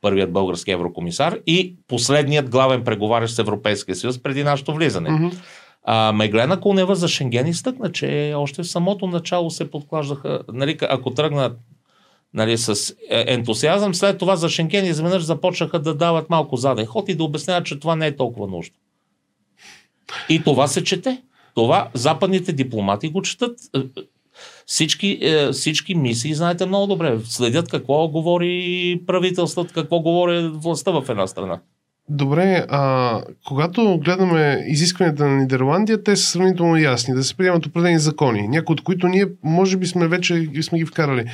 първият 0.00 0.32
български 0.32 0.70
еврокомисар 0.70 1.38
и 1.46 1.76
последният 1.88 2.50
главен 2.50 2.84
преговарящ 2.84 3.34
с 3.34 3.38
Европейския 3.38 3.94
съюз 3.94 4.22
преди 4.22 4.44
нашето 4.44 4.74
влизане. 4.74 5.10
Mm-hmm. 5.10 5.32
А, 5.84 6.12
Меглена 6.12 6.60
Кунева 6.60 6.94
за 6.94 7.08
Шенген 7.08 7.46
изтъкна, 7.46 7.92
че 7.92 8.32
още 8.36 8.62
в 8.62 8.68
самото 8.68 9.06
начало 9.06 9.50
се 9.50 9.70
подклаждаха, 9.70 10.40
нали, 10.52 10.78
ако 10.88 11.10
тръгнат 11.10 11.58
нали, 12.34 12.58
с 12.58 12.94
е, 13.10 13.24
ентусиазъм, 13.26 13.94
след 13.94 14.18
това 14.18 14.36
за 14.36 14.48
Шенген 14.48 14.86
изведнъж 14.86 15.22
започнаха 15.22 15.78
да 15.78 15.94
дават 15.94 16.30
малко 16.30 16.56
заден 16.56 16.86
ход 16.86 17.08
и 17.08 17.14
да 17.14 17.24
обясняват, 17.24 17.66
че 17.66 17.80
това 17.80 17.96
не 17.96 18.06
е 18.06 18.16
толкова 18.16 18.46
нужно. 18.46 18.74
И 20.28 20.42
това 20.42 20.66
се 20.66 20.84
чете. 20.84 21.22
Това 21.54 21.88
западните 21.94 22.52
дипломати 22.52 23.08
го 23.08 23.22
четат. 23.22 23.58
Е, 23.76 23.80
всички, 24.66 25.18
е, 25.22 25.52
всички 25.52 25.94
мисии, 25.94 26.34
знаете 26.34 26.66
много 26.66 26.86
добре, 26.86 27.18
следят 27.24 27.70
какво 27.70 28.08
говори 28.08 29.00
правителството, 29.06 29.74
какво 29.74 30.00
говори 30.00 30.48
властта 30.48 30.90
в 30.90 31.04
една 31.08 31.26
страна. 31.26 31.60
Добре, 32.10 32.66
а 32.68 33.22
когато 33.46 33.98
гледаме 33.98 34.64
изискванията 34.68 35.26
на 35.26 35.36
Нидерландия, 35.36 36.02
те 36.02 36.16
са 36.16 36.24
сравнително 36.24 36.76
ясни, 36.76 37.14
да 37.14 37.24
се 37.24 37.36
приемат 37.36 37.66
определени 37.66 37.98
закони, 37.98 38.48
някои 38.48 38.72
от 38.72 38.82
които 38.82 39.08
ние 39.08 39.26
може 39.44 39.76
би 39.76 39.86
сме 39.86 40.08
вече 40.08 40.48
сме 40.62 40.78
ги 40.78 40.84
вкарали. 40.84 41.24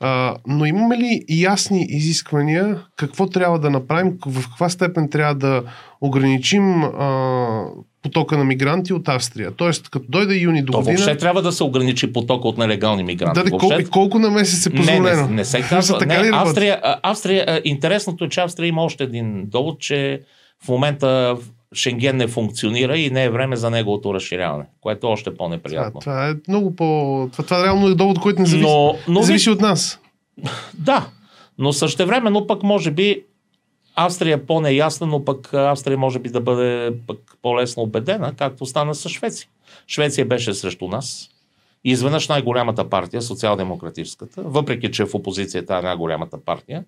А, 0.00 0.36
но 0.46 0.64
имаме 0.64 0.96
ли 0.96 1.24
ясни 1.28 1.86
изисквания 1.88 2.84
какво 2.96 3.26
трябва 3.26 3.58
да 3.58 3.70
направим, 3.70 4.18
в 4.26 4.48
каква 4.48 4.68
степен 4.68 5.08
трябва 5.10 5.34
да 5.34 5.62
ограничим 6.00 6.82
а, 6.82 7.64
потока 8.02 8.38
на 8.38 8.44
мигранти 8.44 8.92
от 8.92 9.08
Австрия. 9.08 9.50
Тоест, 9.50 9.88
като 9.88 10.06
дойде 10.08 10.34
юни 10.34 10.62
до 10.62 10.72
година... 10.72 10.96
То 10.96 11.02
въобще 11.02 11.16
трябва 11.16 11.42
да 11.42 11.52
се 11.52 11.64
ограничи 11.64 12.12
потока 12.12 12.48
от 12.48 12.58
нелегални 12.58 13.02
мигранти. 13.02 13.42
Да, 13.42 13.50
въобще... 13.50 13.68
колко, 13.68 13.90
колко 13.90 14.18
на 14.18 14.30
месец 14.30 14.66
е 14.66 14.70
позволено? 14.70 15.22
Не, 15.22 15.26
не, 15.28 15.34
не 15.34 15.44
се 15.44 15.62
казва. 15.62 16.06
не, 16.06 16.30
Австрия, 16.32 16.80
Австрия, 17.02 17.60
интересното 17.64 18.24
е, 18.24 18.28
че 18.28 18.40
Австрия 18.40 18.68
има 18.68 18.82
още 18.82 19.04
един 19.04 19.46
довод, 19.46 19.80
че 19.80 20.20
в 20.64 20.68
момента 20.68 21.36
Шенген 21.74 22.16
не 22.16 22.26
функционира 22.26 22.98
и 22.98 23.10
не 23.10 23.24
е 23.24 23.30
време 23.30 23.56
за 23.56 23.70
неговото 23.70 24.14
разширяване, 24.14 24.64
което 24.80 25.06
е 25.06 25.10
още 25.10 25.34
по-неприятно. 25.34 26.00
Това, 26.00 26.12
това 26.12 26.28
е 26.28 26.34
много 26.48 26.76
по... 26.76 27.28
Това, 27.32 27.44
това 27.44 27.64
реално 27.64 27.88
е 27.88 27.94
довод, 27.94 28.20
който 28.20 28.40
не 28.40 28.46
зависи, 28.46 28.66
но, 28.66 28.96
но... 29.08 29.22
зависи 29.22 29.50
от 29.50 29.60
нас. 29.60 30.00
Да, 30.74 31.06
но 31.58 31.72
същевременно 31.72 32.46
пък 32.46 32.62
може 32.62 32.90
би 32.90 33.22
Австрия 34.04 34.46
по-неясна, 34.46 35.06
но 35.06 35.24
пък 35.24 35.54
Австрия 35.54 35.98
може 35.98 36.18
би 36.18 36.28
да 36.28 36.40
бъде 36.40 36.92
пък 37.06 37.18
по-лесно 37.42 37.82
убедена, 37.82 38.34
както 38.36 38.66
стана 38.66 38.94
с 38.94 39.08
Швеция. 39.08 39.48
Швеция 39.86 40.26
беше 40.26 40.54
срещу 40.54 40.88
нас. 40.88 41.30
Изведнъж 41.84 42.28
най-голямата 42.28 42.90
партия, 42.90 43.22
социал-демократическата, 43.22 44.42
въпреки 44.42 44.90
че 44.90 45.04
в 45.04 45.14
опозицията 45.14 45.76
е 45.76 45.82
най-голямата 45.82 46.44
партия, 46.44 46.84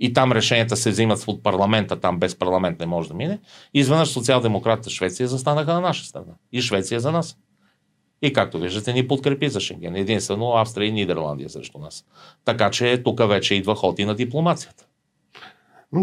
и 0.00 0.12
там 0.12 0.32
решенията 0.32 0.76
се 0.76 0.90
взимат 0.90 1.24
от 1.26 1.42
парламента, 1.42 2.00
там 2.00 2.18
без 2.18 2.38
парламент 2.38 2.80
не 2.80 2.86
може 2.86 3.08
да 3.08 3.14
мине, 3.14 3.38
изведнъж 3.74 4.08
социал-демократите 4.08 4.90
Швеция 4.90 5.28
застанаха 5.28 5.74
на 5.74 5.80
наша 5.80 6.04
страна. 6.04 6.32
И 6.52 6.62
Швеция 6.62 7.00
за 7.00 7.12
нас. 7.12 7.36
И 8.22 8.32
както 8.32 8.58
виждате, 8.58 8.92
ни 8.92 9.08
подкрепи 9.08 9.48
за 9.48 9.60
Шенген. 9.60 9.96
Единствено 9.96 10.52
Австрия 10.52 10.88
и 10.88 10.92
Нидерландия 10.92 11.50
срещу 11.50 11.78
нас. 11.78 12.04
Така 12.44 12.70
че 12.70 13.02
тук 13.02 13.28
вече 13.28 13.54
идва 13.54 13.74
ход 13.74 13.98
и 13.98 14.04
на 14.04 14.14
дипломацията. 14.14 14.86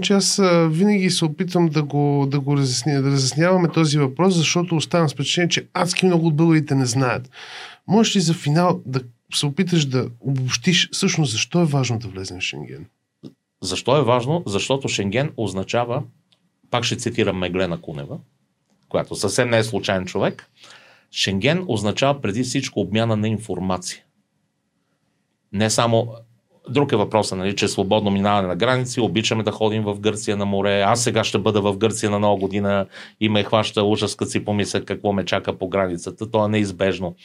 Че 0.02 0.13
аз 0.13 0.41
винаги 0.69 1.10
се 1.10 1.25
опитвам 1.25 1.69
да 1.69 1.84
го, 1.84 2.28
да 2.32 2.39
го 2.39 2.58
разясня, 2.58 3.02
да 3.02 3.12
разясняваме 3.12 3.69
този 3.69 3.97
въпрос, 3.97 4.36
защото 4.36 4.75
оставам 4.75 5.10
с 5.10 5.13
впечатление, 5.13 5.49
че 5.49 5.67
адски 5.73 6.06
много 6.06 6.28
от 6.28 6.36
българите 6.36 6.75
не 6.75 6.86
знаят. 6.86 7.30
Можеш 7.88 8.15
ли 8.15 8.19
за 8.19 8.34
финал 8.34 8.82
да 8.86 9.02
се 9.34 9.45
опиташ 9.45 9.86
да 9.86 10.10
обобщиш 10.19 10.89
всъщност 10.91 11.32
защо 11.32 11.62
е 11.62 11.65
важно 11.65 11.99
да 11.99 12.08
влезем 12.08 12.39
в 12.39 12.43
Шенген? 12.43 12.86
Защо 13.62 13.97
е 13.97 14.04
важно? 14.04 14.43
Защото 14.45 14.88
Шенген 14.88 15.32
означава, 15.38 16.04
пак 16.71 16.84
ще 16.84 16.95
цитирам 16.95 17.38
Меглена 17.38 17.82
Кунева, 17.82 18.17
която 18.89 19.15
съвсем 19.15 19.49
не 19.49 19.58
е 19.58 19.63
случайен 19.63 20.06
човек, 20.06 20.49
Шенген 21.12 21.65
означава 21.67 22.21
преди 22.21 22.43
всичко 22.43 22.80
обмяна 22.80 23.17
на 23.17 23.28
информация. 23.28 24.04
Не 25.54 25.69
само 25.69 26.13
Друг 26.70 26.92
е 26.92 26.96
въпросът, 26.96 27.38
нали, 27.38 27.56
че 27.56 27.66
е 27.66 27.68
свободно 27.68 28.12
минаване 28.12 28.48
на 28.48 28.56
граници, 28.56 29.02
обичаме 29.02 29.44
да 29.44 29.52
ходим 29.52 29.84
в 29.84 30.00
Гърция 30.00 30.38
на 30.38 30.46
море. 30.46 30.82
Аз 30.82 31.04
сега 31.04 31.24
ще 31.24 31.38
бъда 31.38 31.62
в 31.62 31.78
Гърция 31.78 32.10
на 32.10 32.20
нова 32.20 32.40
година 32.40 32.86
и 33.20 33.30
ме 33.30 33.44
хваща 33.44 33.84
ужас, 33.84 34.16
като 34.16 34.32
си 34.32 34.46
помисля 34.46 34.86
какво 34.86 35.14
ме 35.14 35.26
чака 35.26 35.58
по 35.58 35.70
границата. 35.70 36.32
То 36.32 36.46
е 36.46 36.48
неизбежно. 36.48 37.16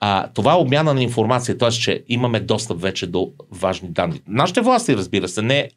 А, 0.00 0.28
това 0.34 0.52
е 0.52 0.56
обмяна 0.56 0.94
на 0.94 1.02
информация, 1.02 1.58
т.е. 1.58 1.70
че 1.70 2.04
имаме 2.08 2.40
достъп 2.40 2.80
вече 2.80 3.06
до 3.06 3.30
важни 3.50 3.88
данни. 3.88 4.20
Нашите 4.28 4.60
власти, 4.60 4.96
разбира 4.96 5.28
се, 5.28 5.42
не 5.42 5.70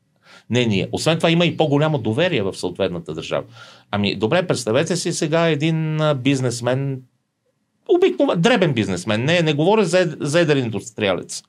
не 0.50 0.66
ние. 0.66 0.90
Освен 0.92 1.18
това 1.18 1.32
има 1.32 1.46
и 1.46 1.58
по-голямо 1.58 1.98
доверие 1.98 2.42
в 2.42 2.54
съответната 2.54 3.14
държава. 3.14 3.44
Ами, 3.92 4.16
добре, 4.16 4.48
представете 4.48 4.96
си 4.96 5.14
сега 5.14 5.48
един 5.48 6.00
бизнесмен, 6.16 7.02
обикновен, 7.96 8.42
дребен 8.42 8.74
бизнесмен, 8.74 9.26
не, 9.26 9.42
не 9.42 9.54
говоря 9.54 9.86
за, 9.86 10.16
за 10.20 10.40
едър 10.40 10.56
индустриалец. 10.56 11.44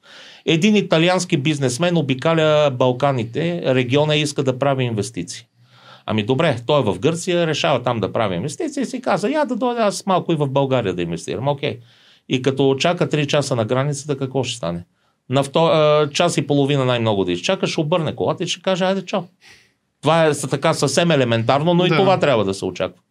Един 0.46 0.76
италиански 0.76 1.36
бизнесмен 1.36 1.96
обикаля 1.96 2.70
Балканите, 2.70 3.62
региона 3.74 4.16
иска 4.16 4.42
да 4.42 4.58
прави 4.58 4.84
инвестиции. 4.84 5.46
Ами 6.06 6.22
добре, 6.22 6.56
той 6.66 6.80
е 6.80 6.82
в 6.82 6.98
Гърция, 6.98 7.46
решава 7.46 7.82
там 7.82 8.00
да 8.00 8.12
прави 8.12 8.36
инвестиции 8.36 8.82
и 8.82 8.86
си 8.86 9.00
каза, 9.00 9.30
я 9.30 9.44
да 9.44 9.56
дойда 9.56 9.80
аз 9.80 10.06
малко 10.06 10.32
и 10.32 10.36
в 10.36 10.48
България 10.48 10.94
да 10.94 11.02
инвестирам. 11.02 11.48
Окей. 11.48 11.78
И 12.28 12.42
като 12.42 12.76
чака 12.78 13.08
3 13.08 13.26
часа 13.26 13.56
на 13.56 13.64
границата, 13.64 14.18
какво 14.18 14.44
ще 14.44 14.56
стане? 14.56 14.84
На 15.30 15.42
втор... 15.42 15.70
час 16.10 16.36
и 16.36 16.46
половина 16.46 16.84
най-много 16.84 17.24
да 17.24 17.32
изчака, 17.32 17.66
ще 17.66 17.80
обърне 17.80 18.16
колата 18.16 18.44
и 18.44 18.46
ще 18.46 18.62
каже, 18.62 18.84
айде 18.84 19.04
чао. 19.04 19.22
Това 20.02 20.26
е 20.26 20.34
така 20.34 20.74
съвсем 20.74 21.10
елементарно, 21.10 21.74
но 21.74 21.82
да. 21.82 21.94
и 21.94 21.98
това 21.98 22.18
трябва 22.18 22.44
да 22.44 22.54
се 22.54 22.64
очаква. 22.64 23.02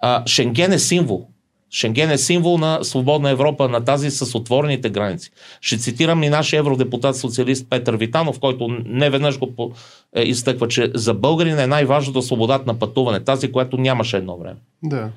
А, 0.00 0.26
Шенген 0.26 0.72
е 0.72 0.78
символ. 0.78 1.28
Шенген 1.74 2.10
е 2.10 2.18
символ 2.18 2.58
на 2.58 2.84
свободна 2.84 3.30
Европа, 3.30 3.68
на 3.68 3.84
тази 3.84 4.10
с 4.10 4.38
отворените 4.38 4.90
граници. 4.90 5.30
Ще 5.60 5.78
цитирам 5.78 6.22
и 6.22 6.28
нашия 6.28 6.58
евродепутат 6.58 7.16
социалист 7.16 7.66
Петър 7.70 7.96
Витанов, 7.96 8.40
който 8.40 8.68
не 8.86 9.10
веднъж 9.10 9.38
го 9.38 9.72
е, 10.16 10.22
изтъква, 10.22 10.68
че 10.68 10.90
за 10.94 11.14
българин 11.14 11.58
е 11.58 11.66
най-важното 11.66 12.22
свободата 12.22 12.64
на 12.66 12.78
пътуване, 12.78 13.20
тази, 13.20 13.52
която 13.52 13.76
нямаше 13.76 14.16
едно 14.16 14.36
време. 14.36 14.56
Да. 14.82 15.10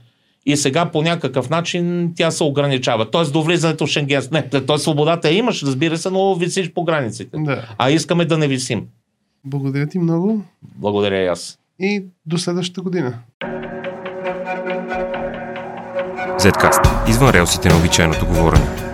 и 0.45 0.57
сега 0.57 0.91
по 0.91 1.01
някакъв 1.01 1.49
начин 1.49 2.13
тя 2.15 2.31
се 2.31 2.43
ограничава. 2.43 3.11
Тоест 3.11 3.33
до 3.33 3.43
влизането 3.43 3.87
в 3.87 3.89
Шенген. 3.89 4.23
Не, 4.31 4.49
т.е. 4.49 4.77
свободата 4.77 5.29
я 5.29 5.37
имаш, 5.37 5.63
разбира 5.63 5.97
се, 5.97 6.09
но 6.09 6.35
висиш 6.35 6.71
по 6.73 6.83
границите. 6.83 7.37
Да. 7.37 7.75
А 7.77 7.91
искаме 7.91 8.25
да 8.25 8.37
не 8.37 8.47
висим. 8.47 8.87
Благодаря 9.45 9.87
ти 9.87 9.99
много 9.99 10.41
Благодаря 10.75 11.23
и 11.23 11.27
аз. 11.27 11.59
и 11.79 12.05
до 12.25 12.37
следващата 12.37 12.81
година. 12.81 13.19
Zcast. 16.51 17.09
Извън 17.09 17.29
релсите 17.29 17.69
на 17.69 17.75
обичайното 17.75 18.25
говорене. 18.25 18.86